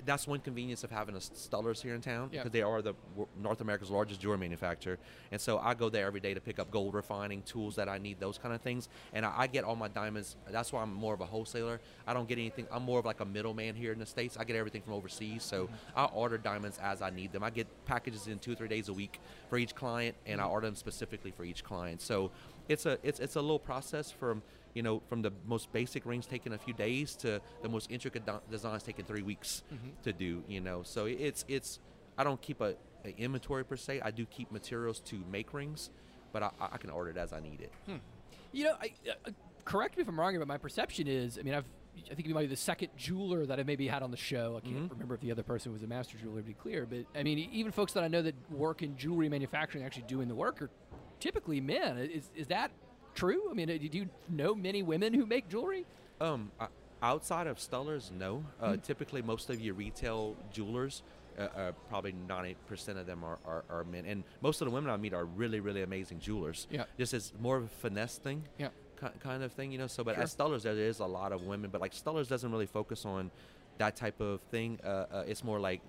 that's 0.06 0.26
one 0.26 0.40
convenience 0.40 0.84
of 0.84 0.90
having 0.90 1.14
a 1.16 1.20
Stullers 1.20 1.82
here 1.82 1.94
in 1.94 2.00
town 2.00 2.30
Yeah. 2.32 2.40
because 2.40 2.52
they 2.52 2.62
are 2.62 2.80
the 2.80 2.94
North 3.36 3.60
America's 3.60 3.90
largest 3.90 4.20
jewelry 4.20 4.38
manufacturer, 4.38 4.98
and 5.30 5.40
so 5.40 5.58
I 5.58 5.74
go 5.74 5.88
there 5.88 6.06
every 6.06 6.20
day 6.20 6.32
to 6.34 6.40
pick 6.40 6.58
up 6.58 6.70
gold 6.70 6.94
refining 6.94 7.42
tools 7.42 7.76
that 7.76 7.88
I 7.88 7.98
need, 7.98 8.20
those 8.20 8.38
kind 8.38 8.54
of 8.54 8.60
things, 8.60 8.88
and 9.12 9.26
I, 9.26 9.32
I 9.36 9.46
get 9.46 9.64
all 9.64 9.76
my 9.76 9.88
diamonds. 9.88 10.36
That's 10.50 10.72
why 10.72 10.82
I'm 10.82 10.94
more 10.94 11.14
of 11.14 11.20
a 11.20 11.26
wholesaler. 11.26 11.80
I 12.06 12.14
don't 12.14 12.28
get 12.28 12.38
anything. 12.38 12.66
I'm 12.70 12.82
more 12.82 12.98
of 12.98 13.04
like 13.04 13.20
a 13.20 13.24
middleman 13.24 13.74
here 13.74 13.92
in 13.92 13.98
the 13.98 14.06
states. 14.06 14.36
I 14.36 14.44
get 14.44 14.56
everything 14.56 14.82
from 14.82 14.94
overseas, 14.94 15.42
so 15.42 15.64
mm-hmm. 15.64 15.98
I 15.98 16.04
order 16.06 16.38
diamonds 16.38 16.78
as 16.82 17.02
I 17.02 17.10
need 17.10 17.32
them. 17.32 17.42
I 17.42 17.50
get 17.50 17.66
packages 17.84 18.28
in 18.28 18.38
two 18.38 18.52
or 18.52 18.54
three 18.54 18.68
days 18.68 18.88
a 18.88 18.92
week 18.92 19.20
for 19.50 19.58
each 19.58 19.74
client, 19.74 20.16
and 20.24 20.40
I 20.40 20.44
mm-hmm. 20.44 20.52
order 20.52 20.66
them 20.68 20.76
specifically 20.76 21.32
for 21.32 21.44
each 21.44 21.64
client. 21.64 22.00
So 22.00 22.30
it's 22.68 22.86
a 22.86 22.98
it's 23.02 23.20
it's 23.20 23.36
a 23.36 23.40
little 23.40 23.58
process 23.58 24.10
from 24.10 24.42
you 24.76 24.82
know, 24.82 25.00
from 25.08 25.22
the 25.22 25.32
most 25.46 25.72
basic 25.72 26.04
rings 26.04 26.26
taking 26.26 26.52
a 26.52 26.58
few 26.58 26.74
days 26.74 27.16
to 27.16 27.40
the 27.62 27.68
most 27.68 27.90
intricate 27.90 28.26
do- 28.26 28.42
designs 28.50 28.82
taking 28.82 29.06
three 29.06 29.22
weeks 29.22 29.62
mm-hmm. 29.72 29.88
to 30.02 30.12
do. 30.12 30.44
You 30.46 30.60
know, 30.60 30.82
so 30.82 31.06
it's 31.06 31.46
it's. 31.48 31.80
I 32.18 32.24
don't 32.24 32.40
keep 32.40 32.60
a, 32.60 32.74
a 33.04 33.14
inventory 33.16 33.64
per 33.64 33.76
se. 33.76 34.02
I 34.02 34.10
do 34.10 34.26
keep 34.26 34.52
materials 34.52 35.00
to 35.06 35.22
make 35.32 35.54
rings, 35.54 35.90
but 36.32 36.42
I, 36.42 36.50
I 36.60 36.76
can 36.76 36.90
order 36.90 37.10
it 37.10 37.16
as 37.16 37.32
I 37.32 37.40
need 37.40 37.62
it. 37.62 37.72
Hmm. 37.86 37.96
You 38.52 38.64
know, 38.64 38.74
I, 38.80 38.92
uh, 39.08 39.12
uh, 39.26 39.30
correct 39.64 39.96
me 39.96 40.02
if 40.02 40.08
I'm 40.08 40.20
wrong, 40.20 40.38
but 40.38 40.46
my 40.46 40.58
perception 40.58 41.06
is, 41.06 41.38
I 41.38 41.42
mean, 41.42 41.54
I've, 41.54 41.66
I 42.10 42.14
think 42.14 42.28
you 42.28 42.34
might 42.34 42.42
be 42.42 42.46
the 42.46 42.56
second 42.56 42.90
jeweler 42.96 43.44
that 43.46 43.58
I 43.58 43.64
maybe 43.64 43.86
had 43.86 44.02
on 44.02 44.10
the 44.10 44.16
show. 44.16 44.56
I 44.56 44.60
can't 44.60 44.76
mm-hmm. 44.76 44.92
remember 44.92 45.14
if 45.14 45.20
the 45.20 45.30
other 45.30 45.42
person 45.42 45.72
was 45.72 45.82
a 45.82 45.86
master 45.86 46.16
jeweler, 46.18 46.40
to 46.40 46.46
be 46.46 46.54
clear. 46.54 46.86
But 46.86 47.06
I 47.18 47.22
mean, 47.22 47.38
even 47.52 47.72
folks 47.72 47.92
that 47.94 48.04
I 48.04 48.08
know 48.08 48.22
that 48.22 48.34
work 48.50 48.82
in 48.82 48.96
jewelry 48.96 49.28
manufacturing, 49.28 49.84
actually 49.84 50.04
doing 50.04 50.28
the 50.28 50.34
work, 50.34 50.60
are 50.60 50.70
typically 51.20 51.60
men. 51.60 51.98
Is 51.98 52.30
is 52.34 52.46
that 52.48 52.70
true? 53.16 53.50
I 53.50 53.54
mean, 53.54 53.68
uh, 53.70 53.78
do 53.78 53.98
you 53.98 54.08
know 54.28 54.54
many 54.54 54.82
women 54.82 55.12
who 55.12 55.26
make 55.26 55.48
jewelry? 55.48 55.84
Um, 56.20 56.52
outside 57.02 57.46
of 57.48 57.58
Stullers, 57.58 58.10
no. 58.16 58.44
Uh, 58.60 58.74
Hmm. 58.74 58.80
Typically, 58.80 59.22
most 59.22 59.50
of 59.50 59.60
your 59.60 59.74
retail 59.74 60.36
jewelers, 60.52 61.02
uh, 61.38 61.42
uh, 61.42 61.72
probably 61.90 62.12
ninety 62.12 62.56
percent 62.66 62.98
of 62.98 63.06
them 63.06 63.22
are, 63.24 63.38
are, 63.46 63.64
are 63.68 63.84
men, 63.84 64.06
and 64.06 64.24
most 64.40 64.60
of 64.60 64.66
the 64.66 64.70
women 64.72 64.90
I 64.90 64.96
meet 64.96 65.12
are 65.12 65.24
really, 65.24 65.60
really 65.60 65.82
amazing 65.82 66.20
jewelers. 66.20 66.66
Yeah. 66.70 66.84
Just 66.98 67.12
as 67.12 67.32
more 67.40 67.56
of 67.56 67.64
a 67.64 67.68
finesse 67.68 68.18
thing. 68.18 68.44
Yeah. 68.58 68.68
Kind 69.20 69.42
of 69.42 69.52
thing, 69.52 69.72
you 69.72 69.78
know. 69.78 69.88
So, 69.88 70.02
but 70.02 70.14
Sure. 70.14 70.22
at 70.22 70.30
Stullers, 70.30 70.62
there 70.62 70.74
is 70.74 71.00
a 71.00 71.04
lot 71.06 71.32
of 71.32 71.42
women, 71.42 71.68
but 71.70 71.82
like 71.82 71.92
Stullers 71.92 72.28
doesn't 72.28 72.50
really 72.50 72.64
focus 72.66 73.04
on 73.04 73.30
that 73.76 73.94
type 73.94 74.18
of 74.22 74.40
thing. 74.50 74.78
Uh, 74.82 74.88
uh, 75.12 75.24
it's 75.26 75.44
more 75.44 75.60
like 75.60 75.82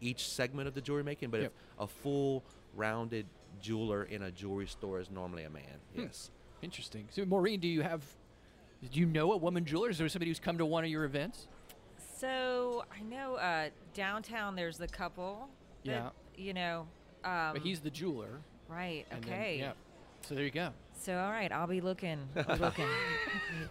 each 0.00 0.26
segment 0.26 0.66
of 0.66 0.72
the 0.74 0.80
jewelry 0.80 1.02
making, 1.04 1.28
but 1.28 1.42
Yep. 1.42 1.52
if 1.76 1.82
a 1.82 1.86
full 1.86 2.42
rounded 2.74 3.26
jeweler 3.60 4.04
in 4.04 4.22
a 4.22 4.30
jewelry 4.30 4.66
store 4.66 4.98
is 4.98 5.10
normally 5.10 5.42
a 5.44 5.50
man. 5.50 5.62
Hmm. 5.94 6.00
Yes. 6.02 6.30
Interesting. 6.62 7.06
So, 7.10 7.24
Maureen, 7.24 7.60
do 7.60 7.68
you 7.68 7.82
have? 7.82 8.02
Do 8.92 9.00
you 9.00 9.06
know 9.06 9.32
a 9.32 9.36
woman 9.36 9.64
jeweler? 9.64 9.90
Is 9.90 9.98
there 9.98 10.08
somebody 10.08 10.30
who's 10.30 10.38
come 10.40 10.58
to 10.58 10.66
one 10.66 10.84
of 10.84 10.90
your 10.90 11.04
events? 11.04 11.48
So 12.18 12.84
I 12.96 13.02
know 13.02 13.34
uh, 13.36 13.70
downtown 13.94 14.54
there's 14.56 14.78
the 14.78 14.88
couple. 14.88 15.48
That, 15.84 15.90
Yeah. 15.90 16.10
You 16.36 16.54
know. 16.54 16.86
Um, 17.24 17.50
but 17.54 17.62
he's 17.62 17.80
the 17.80 17.90
jeweler. 17.90 18.40
right. 18.68 19.04
and 19.10 19.22
then- 19.24 19.32
Okay. 19.32 19.58
yeah. 19.58 19.72
So 20.22 20.34
there 20.34 20.44
you 20.44 20.50
go. 20.50 20.70
So 21.00 21.16
all 21.16 21.30
right, 21.30 21.50
I'll 21.52 21.66
be 21.66 21.80
looking. 21.80 22.18
I'll 22.36 22.56
be 22.56 22.62
looking. 22.62 22.86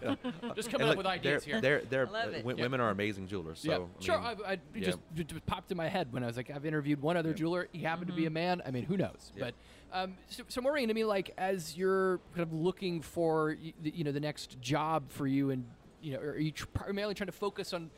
Just 0.54 0.68
And 0.68 0.72
coming 0.72 0.88
up 0.88 0.96
with 0.96 1.06
ideas 1.06 1.44
they're, 1.44 1.54
here. 1.54 1.60
They're, 1.60 1.82
they're, 1.82 2.08
I 2.08 2.10
love 2.10 2.28
uh, 2.28 2.36
it. 2.38 2.44
wo- 2.44 2.54
Yeah. 2.56 2.62
Women 2.62 2.80
are 2.80 2.90
amazing 2.90 3.28
jewelers. 3.28 3.60
So, 3.60 3.68
yeah, 3.70 3.76
I 3.76 4.04
sure. 4.04 4.18
mean, 4.18 4.26
I, 4.46 4.50
I 4.50 4.52
it 4.52 4.60
yeah. 4.74 4.84
just, 4.86 4.98
just 5.14 5.46
popped 5.46 5.70
in 5.70 5.76
my 5.76 5.88
head 5.88 6.12
when 6.12 6.22
I 6.22 6.26
was 6.26 6.36
like, 6.36 6.50
I've 6.50 6.64
interviewed 6.64 7.02
one 7.02 7.16
other 7.16 7.34
jeweler. 7.34 7.68
He 7.72 7.82
happened 7.82 8.08
to 8.08 8.14
be 8.14 8.26
a 8.26 8.30
man. 8.30 8.62
I 8.66 8.70
mean, 8.70 8.84
who 8.84 8.96
knows? 8.96 9.32
Yeah. 9.36 9.44
But 9.44 9.54
um, 9.92 10.14
so, 10.28 10.44
so, 10.48 10.60
Maureen, 10.60 10.90
I 10.90 10.94
mean, 10.94 11.06
like, 11.06 11.34
as 11.38 11.76
you're 11.76 12.18
kind 12.34 12.46
of 12.46 12.52
looking 12.52 13.02
for, 13.02 13.56
the, 13.82 13.90
you 13.94 14.04
know, 14.04 14.12
the 14.12 14.20
next 14.20 14.60
job 14.60 15.04
for 15.08 15.26
you, 15.26 15.50
and 15.50 15.64
you 16.00 16.12
know, 16.12 16.20
are 16.20 16.38
you 16.38 16.52
primarily 16.74 17.14
trying 17.14 17.26
to 17.26 17.32
focus 17.32 17.72
on 17.72 17.90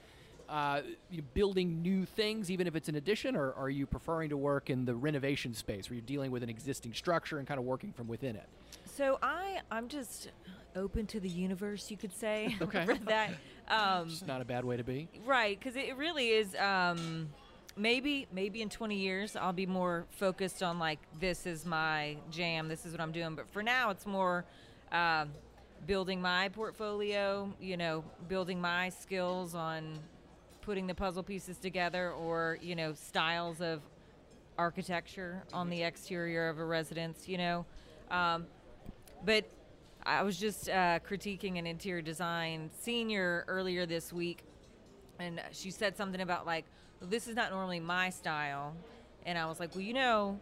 uh, 0.48 0.82
you 1.10 1.18
know, 1.18 1.24
building 1.32 1.80
new 1.80 2.04
things, 2.04 2.50
even 2.50 2.66
if 2.66 2.74
it's 2.74 2.88
an 2.88 2.96
addition, 2.96 3.36
or 3.36 3.52
are 3.54 3.70
you 3.70 3.86
preferring 3.86 4.30
to 4.30 4.36
work 4.36 4.68
in 4.68 4.84
the 4.84 4.94
renovation 4.94 5.54
space, 5.54 5.88
where 5.88 5.94
you're 5.94 6.06
dealing 6.06 6.30
with 6.30 6.42
an 6.42 6.48
existing 6.48 6.92
structure 6.92 7.38
and 7.38 7.46
kind 7.46 7.58
of 7.58 7.64
working 7.64 7.92
from 7.92 8.08
within 8.08 8.34
it? 8.34 8.48
So 9.00 9.18
I 9.22 9.60
I'm 9.70 9.88
just 9.88 10.28
open 10.76 11.06
to 11.06 11.20
the 11.20 11.28
universe, 11.28 11.90
you 11.90 11.96
could 11.96 12.12
say. 12.12 12.54
Okay. 12.62 12.86
that. 13.06 13.30
Um, 13.66 14.08
It's 14.08 14.26
not 14.26 14.42
a 14.42 14.44
bad 14.44 14.62
way 14.62 14.76
to 14.76 14.84
be. 14.84 15.08
Right, 15.24 15.58
because 15.58 15.74
it 15.74 15.96
really 15.96 16.28
is. 16.28 16.54
Um, 16.56 17.30
maybe, 17.78 18.26
maybe 18.30 18.60
in 18.60 18.68
20 18.68 18.96
years, 18.96 19.36
I'll 19.36 19.54
be 19.54 19.64
more 19.64 20.04
focused 20.10 20.62
on 20.62 20.78
like 20.78 20.98
this 21.18 21.46
is 21.46 21.64
my 21.64 22.18
jam, 22.30 22.68
this 22.68 22.84
is 22.84 22.92
what 22.92 23.00
I'm 23.00 23.10
doing. 23.10 23.36
But 23.36 23.48
for 23.48 23.62
now, 23.62 23.88
it's 23.88 24.04
more 24.04 24.44
um, 24.92 25.30
building 25.86 26.20
my 26.20 26.50
portfolio. 26.50 27.50
You 27.58 27.78
know, 27.78 28.04
building 28.28 28.60
my 28.60 28.90
skills 28.90 29.54
on 29.54 29.98
putting 30.60 30.86
the 30.86 30.94
puzzle 30.94 31.22
pieces 31.22 31.56
together, 31.56 32.12
or 32.12 32.58
you 32.60 32.76
know, 32.76 32.92
styles 32.92 33.62
of 33.62 33.80
architecture 34.58 35.42
on 35.54 35.70
the 35.70 35.84
exterior 35.84 36.50
of 36.50 36.58
a 36.58 36.64
residence. 36.66 37.26
You 37.26 37.38
know, 37.38 37.66
um, 38.10 38.46
but 39.24 39.44
I 40.04 40.22
was 40.22 40.38
just 40.38 40.68
uh, 40.68 40.98
critiquing 41.00 41.58
an 41.58 41.66
interior 41.66 42.02
design 42.02 42.70
senior 42.80 43.44
earlier 43.48 43.86
this 43.86 44.12
week, 44.12 44.44
and 45.18 45.40
she 45.52 45.70
said 45.70 45.96
something 45.96 46.20
about 46.20 46.46
like, 46.46 46.64
this 47.02 47.28
is 47.28 47.36
not 47.36 47.50
normally 47.50 47.80
my 47.80 48.10
style, 48.10 48.74
and 49.26 49.38
I 49.38 49.46
was 49.46 49.60
like, 49.60 49.74
well, 49.74 49.84
you 49.84 49.94
know, 49.94 50.40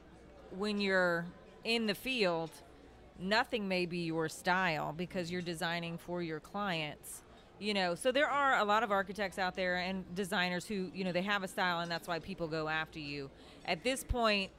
when 0.57 0.81
you're 0.81 1.27
in 1.65 1.87
the 1.87 1.95
field, 1.95 2.51
nothing 3.19 3.69
may 3.69 3.87
be 3.87 3.99
your 3.99 4.29
style 4.29 4.95
because 4.97 5.31
you're 5.31 5.43
designing 5.43 5.99
for 5.99 6.23
your 6.23 6.41
clients. 6.41 7.23
You 7.61 7.75
know, 7.75 7.97
so 7.97 8.13
there 8.13 8.29
are 8.29 8.59
a 8.59 8.65
lot 8.65 8.85
of 8.85 8.93
architects 8.93 9.37
out 9.37 9.57
there 9.57 9.79
and 9.79 10.05
designers 10.15 10.65
who, 10.65 10.93
you 10.95 11.03
know, 11.03 11.11
they 11.11 11.23
have 11.23 11.43
a 11.43 11.49
style 11.49 11.81
and 11.81 11.91
that's 11.91 12.07
why 12.07 12.21
people 12.21 12.47
go 12.47 12.69
after 12.69 13.01
you. 13.01 13.31
At 13.65 13.83
this 13.83 14.05
point, 14.05 14.53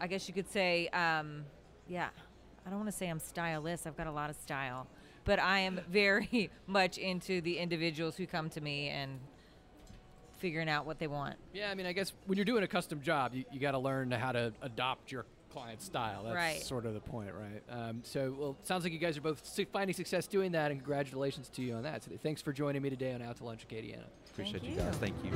I 0.00 0.06
guess 0.06 0.28
you 0.28 0.34
could 0.34 0.48
say, 0.48 0.86
um, 0.88 1.44
yeah, 1.88 2.10
I 2.68 2.70
don't 2.70 2.80
want 2.80 2.90
to 2.90 2.96
say 2.96 3.08
I'm 3.08 3.18
stylist. 3.18 3.86
I've 3.86 3.96
got 3.96 4.08
a 4.08 4.12
lot 4.12 4.28
of 4.28 4.36
style, 4.36 4.86
but 5.24 5.38
I 5.38 5.60
am 5.60 5.80
very 5.90 6.50
much 6.66 6.98
into 6.98 7.40
the 7.40 7.56
individuals 7.56 8.14
who 8.14 8.26
come 8.26 8.50
to 8.50 8.60
me 8.60 8.88
and 8.90 9.18
figuring 10.36 10.68
out 10.68 10.84
what 10.84 10.98
they 10.98 11.06
want. 11.06 11.36
Yeah, 11.54 11.70
I 11.70 11.74
mean, 11.74 11.86
I 11.86 11.92
guess 11.94 12.12
when 12.26 12.36
you're 12.36 12.44
doing 12.44 12.62
a 12.64 12.68
custom 12.68 13.00
job, 13.00 13.32
you, 13.34 13.46
you 13.50 13.58
got 13.58 13.70
to 13.70 13.78
learn 13.78 14.10
how 14.10 14.32
to 14.32 14.52
adopt 14.60 15.10
your 15.10 15.24
client's 15.50 15.86
style. 15.86 16.24
That's 16.24 16.34
Right. 16.36 16.62
sort 16.62 16.84
of 16.84 16.92
the 16.92 17.00
point, 17.00 17.30
right? 17.32 17.62
Um, 17.74 18.00
so, 18.04 18.36
well, 18.38 18.56
sounds 18.64 18.84
like 18.84 18.92
you 18.92 18.98
guys 18.98 19.16
are 19.16 19.22
both 19.22 19.42
finding 19.72 19.94
success 19.94 20.26
doing 20.26 20.52
that, 20.52 20.70
and 20.70 20.78
congratulations 20.78 21.48
to 21.54 21.62
you 21.62 21.72
on 21.72 21.84
that. 21.84 22.04
So, 22.04 22.10
thanks 22.22 22.42
for 22.42 22.52
joining 22.52 22.82
me 22.82 22.90
today 22.90 23.14
on 23.14 23.22
Out 23.22 23.38
to 23.38 23.44
Lunch 23.44 23.66
Acadiana. 23.66 24.04
Appreciate 24.38 24.62
Thank 24.62 24.76
you 24.76 24.82
guys. 24.82 24.96
Thank 24.96 25.24
you. 25.24 25.30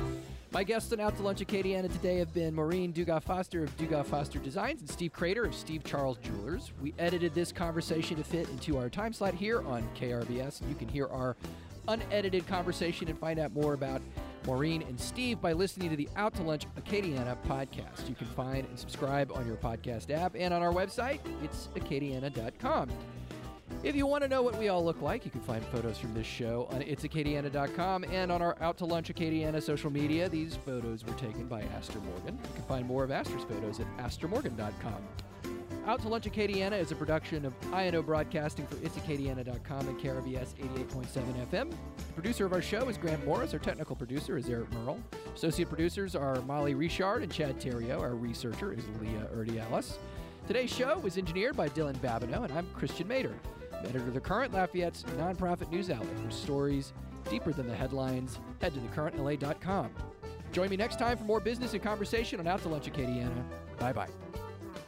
My 0.51 0.63
guests 0.63 0.93
on 0.93 1.01
Out 1.01 1.17
to 1.17 1.23
Lunch 1.23 1.39
Acadiana 1.39 1.91
today 1.91 2.19
have 2.19 2.33
been 2.33 2.55
Maureen 2.55 2.93
Dugas 2.93 3.23
Foster 3.23 3.63
of 3.63 3.75
Dugas 3.75 4.05
Foster 4.05 4.39
Designs 4.39 4.79
and 4.79 4.89
Steve 4.89 5.11
Crater 5.11 5.43
of 5.43 5.53
Steve 5.53 5.83
Charles 5.83 6.17
Jewelers. 6.19 6.71
We 6.81 6.93
edited 6.97 7.33
this 7.33 7.51
conversation 7.51 8.15
to 8.15 8.23
fit 8.23 8.47
into 8.49 8.77
our 8.77 8.89
time 8.89 9.11
slot 9.11 9.33
here 9.33 9.61
on 9.63 9.85
KRVS, 9.99 10.61
you 10.69 10.75
can 10.75 10.87
hear 10.87 11.07
our 11.07 11.35
unedited 11.89 12.47
conversation 12.47 13.09
and 13.09 13.19
find 13.19 13.39
out 13.39 13.51
more 13.53 13.73
about 13.73 14.01
Maureen 14.45 14.83
and 14.83 14.97
Steve 14.97 15.41
by 15.41 15.51
listening 15.51 15.89
to 15.89 15.97
the 15.97 16.07
Out 16.15 16.33
to 16.35 16.43
Lunch 16.43 16.65
Acadiana 16.77 17.35
podcast. 17.45 18.07
You 18.07 18.15
can 18.15 18.27
find 18.27 18.65
and 18.67 18.79
subscribe 18.79 19.31
on 19.33 19.45
your 19.45 19.57
podcast 19.57 20.11
app 20.11 20.35
and 20.37 20.53
on 20.53 20.61
our 20.61 20.71
website. 20.71 21.19
It's 21.43 21.67
acadiana.com. 21.75 22.89
If 23.81 23.95
you 23.95 24.05
want 24.05 24.23
to 24.23 24.29
know 24.29 24.41
what 24.41 24.57
we 24.57 24.69
all 24.69 24.83
look 24.83 25.01
like, 25.01 25.25
you 25.25 25.31
can 25.31 25.41
find 25.41 25.63
photos 25.65 25.97
from 25.97 26.13
this 26.13 26.27
show 26.27 26.67
on 26.71 26.81
itsacadiana.com 26.81 28.05
and 28.05 28.31
on 28.31 28.41
our 28.41 28.55
Out 28.61 28.77
to 28.77 28.85
Lunch 28.85 29.13
Acadiana 29.13 29.61
social 29.61 29.89
media. 29.89 30.29
These 30.29 30.55
photos 30.55 31.03
were 31.03 31.13
taken 31.13 31.47
by 31.47 31.63
Astor 31.77 31.99
Morgan. 31.99 32.37
You 32.41 32.53
can 32.55 32.63
find 32.63 32.85
more 32.87 33.03
of 33.03 33.11
Astor's 33.11 33.43
photos 33.43 33.79
at 33.79 33.97
astormorgan.com. 33.97 35.01
Out 35.85 36.01
to 36.01 36.07
Lunch 36.07 36.23
Acadiana 36.23 36.79
is 36.79 36.93
a 36.93 36.95
production 36.95 37.45
of 37.45 37.53
INO 37.73 38.01
Broadcasting 38.01 38.65
for 38.67 38.75
itsacadiana.com 38.75 39.87
and 39.89 39.99
KRVS 39.99 40.55
88.7 40.55 41.47
FM. 41.51 41.69
The 41.69 42.13
producer 42.13 42.45
of 42.45 42.53
our 42.53 42.61
show 42.61 42.87
is 42.87 42.97
Grant 42.97 43.25
Morris. 43.25 43.51
Our 43.51 43.59
technical 43.59 43.97
producer 43.97 44.37
is 44.37 44.47
Eric 44.47 44.71
Merle. 44.71 44.97
Associate 45.35 45.67
producers 45.67 46.15
are 46.15 46.39
Molly 46.43 46.73
Richard 46.73 47.23
and 47.23 47.31
Chad 47.31 47.59
Terrio. 47.59 47.99
Our 47.99 48.15
researcher 48.15 48.71
is 48.71 48.85
Leah 49.01 49.27
Erdialis. 49.35 49.97
Today's 50.47 50.73
show 50.73 50.99
was 50.99 51.17
engineered 51.17 51.57
by 51.57 51.67
Dylan 51.67 51.95
Babineau, 51.95 52.43
and 52.43 52.53
I'm 52.53 52.67
Christiaan 52.77 53.07
Mader, 53.07 53.33
editor 53.89 54.07
of 54.07 54.13
The 54.13 54.19
Current, 54.19 54.53
Lafayette's 54.53 55.03
nonprofit 55.17 55.69
news 55.71 55.89
outlet 55.89 56.19
for 56.19 56.31
stories 56.31 56.93
deeper 57.29 57.53
than 57.53 57.67
the 57.67 57.75
headlines. 57.75 58.39
Head 58.61 58.73
to 58.73 58.79
thecurrentla.com. 58.79 59.89
Join 60.51 60.69
me 60.69 60.77
next 60.77 60.99
time 60.99 61.17
for 61.17 61.23
more 61.23 61.39
business 61.39 61.73
and 61.73 61.81
conversation 61.81 62.39
on 62.39 62.47
Out 62.47 62.61
to 62.63 62.69
Lunch 62.69 62.85
Acadiana. 62.85 63.43
Bye 63.79 63.93
bye. 63.93 64.09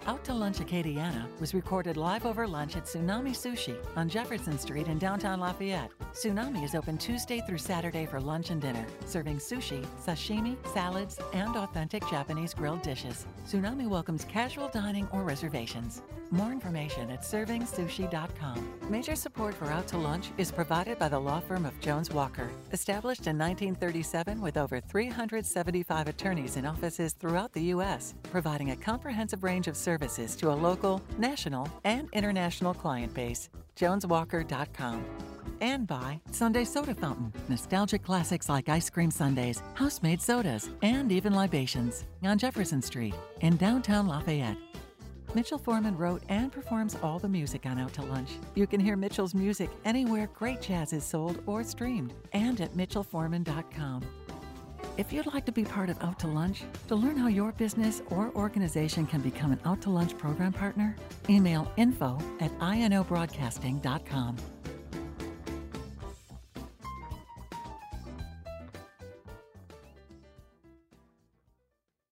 Out 0.08 0.24
to 0.26 0.36
Lunch 0.36 0.60
Acadiana 0.60 1.26
was 1.39 1.56
recorded 1.56 1.98
live 1.98 2.28
over 2.28 2.48
lunch 2.48 2.76
at 2.76 2.86
Tsunami 2.86 3.32
Sushi 3.32 3.76
on 3.96 4.08
Jefferson 4.08 4.60
Street 4.60 4.88
in 4.88 5.00
downtown 5.00 5.39
Lafayette. 5.39 5.89
Tsunami 6.13 6.63
is 6.63 6.76
open 6.76 6.96
Tuesday 7.00 7.41
through 7.41 7.58
Saturday 7.58 8.06
for 8.06 8.22
lunch 8.22 8.52
and 8.52 8.62
dinner, 8.62 8.86
serving 9.06 9.38
sushi, 9.38 9.84
sashimi, 10.00 10.58
salads, 10.74 11.20
and 11.34 11.56
authentic 11.56 12.08
Japanese 12.08 12.54
grilled 12.54 12.84
dishes. 12.84 13.26
Tsunami 13.48 13.88
welcomes 13.88 14.26
casual 14.26 14.68
dining 14.68 15.08
or 15.12 15.24
reservations. 15.24 16.04
More 16.32 16.52
information 16.52 17.12
at 17.12 17.22
servingsushi.com. 17.22 18.74
Major 18.89 19.15
support 19.15 19.54
for 19.54 19.65
Out 19.65 19.88
to 19.89 19.98
Lunch 19.98 20.32
is 20.38 20.52
provided 20.52 20.98
by 20.98 21.08
the 21.08 21.20
law 21.20 21.39
firm 21.39 21.65
of 21.65 21.80
Jones 21.80 22.12
Walker, 22.12 22.50
established 22.72 23.28
in 23.28 23.38
1937 23.38 24.41
with 24.41 24.58
over 24.58 24.80
375 24.80 26.08
attorneys 26.08 26.58
in 26.58 26.65
offices 26.65 27.13
throughout 27.13 27.54
the 27.54 27.63
U.S., 27.76 28.15
providing 28.32 28.72
a 28.72 28.76
comprehensive 28.76 29.44
range 29.44 29.68
of 29.68 29.78
services 29.96 30.36
to 30.36 30.52
a 30.52 30.56
local, 30.70 31.02
national, 31.18 31.68
and 31.84 32.10
international 32.12 32.74
client 32.74 33.14
base. 33.14 33.50
JonesWalker.com. 33.78 35.06
And 35.62 35.88
by 35.88 36.20
Sunday 36.32 36.66
Soda 36.66 36.94
Fountain, 36.96 37.32
nostalgic 37.48 38.04
classics 38.04 38.50
like 38.50 38.68
ice 38.68 38.90
cream 38.90 39.10
sundaes, 39.10 39.62
house 39.76 40.02
made 40.04 40.22
sodas, 40.22 40.70
and 40.82 41.12
even 41.12 41.34
libations 41.34 42.04
on 42.24 42.38
Jefferson 42.38 42.82
Street 42.82 43.14
in 43.40 43.56
downtown 43.56 44.08
Lafayette. 44.08 44.58
Mitchel 45.34 45.62
Forman 45.62 45.98
wrote 45.98 46.24
and 46.30 46.52
performs 46.52 46.98
all 47.02 47.20
the 47.20 47.30
music 47.30 47.66
on 47.66 47.80
Out 47.80 47.94
to 47.94 48.02
Lunch. 48.04 48.32
You 48.56 48.68
can 48.68 48.80
hear 48.80 48.98
Mitchel's 48.98 49.34
music 49.34 49.70
anywhere 49.86 50.30
great 50.34 50.62
jazz 50.62 50.94
is 50.94 51.04
sold 51.06 51.42
or 51.46 51.64
streamed, 51.64 52.14
and 52.34 52.60
at 52.62 52.74
mitchellforeman.com. 52.74 54.02
If 54.98 55.12
you'd 55.12 55.26
like 55.34 55.46
to 55.46 55.52
be 55.52 55.66
part 55.66 55.90
of 55.90 56.02
Out 56.02 56.20
to 56.20 56.28
Lunch, 56.28 56.64
to 56.88 56.96
learn 56.96 57.18
how 57.18 57.28
your 57.28 57.52
business 57.52 58.02
or 58.08 58.32
organization 58.34 59.06
can 59.06 59.20
become 59.20 59.52
an 59.52 59.60
Out 59.66 59.82
to 59.82 59.90
Lunch 59.90 60.18
program 60.18 60.54
partner, 60.54 60.96
email 61.30 61.70
info 61.76 62.18
at 62.40 62.58
inobroadcasting.com. 62.60 64.55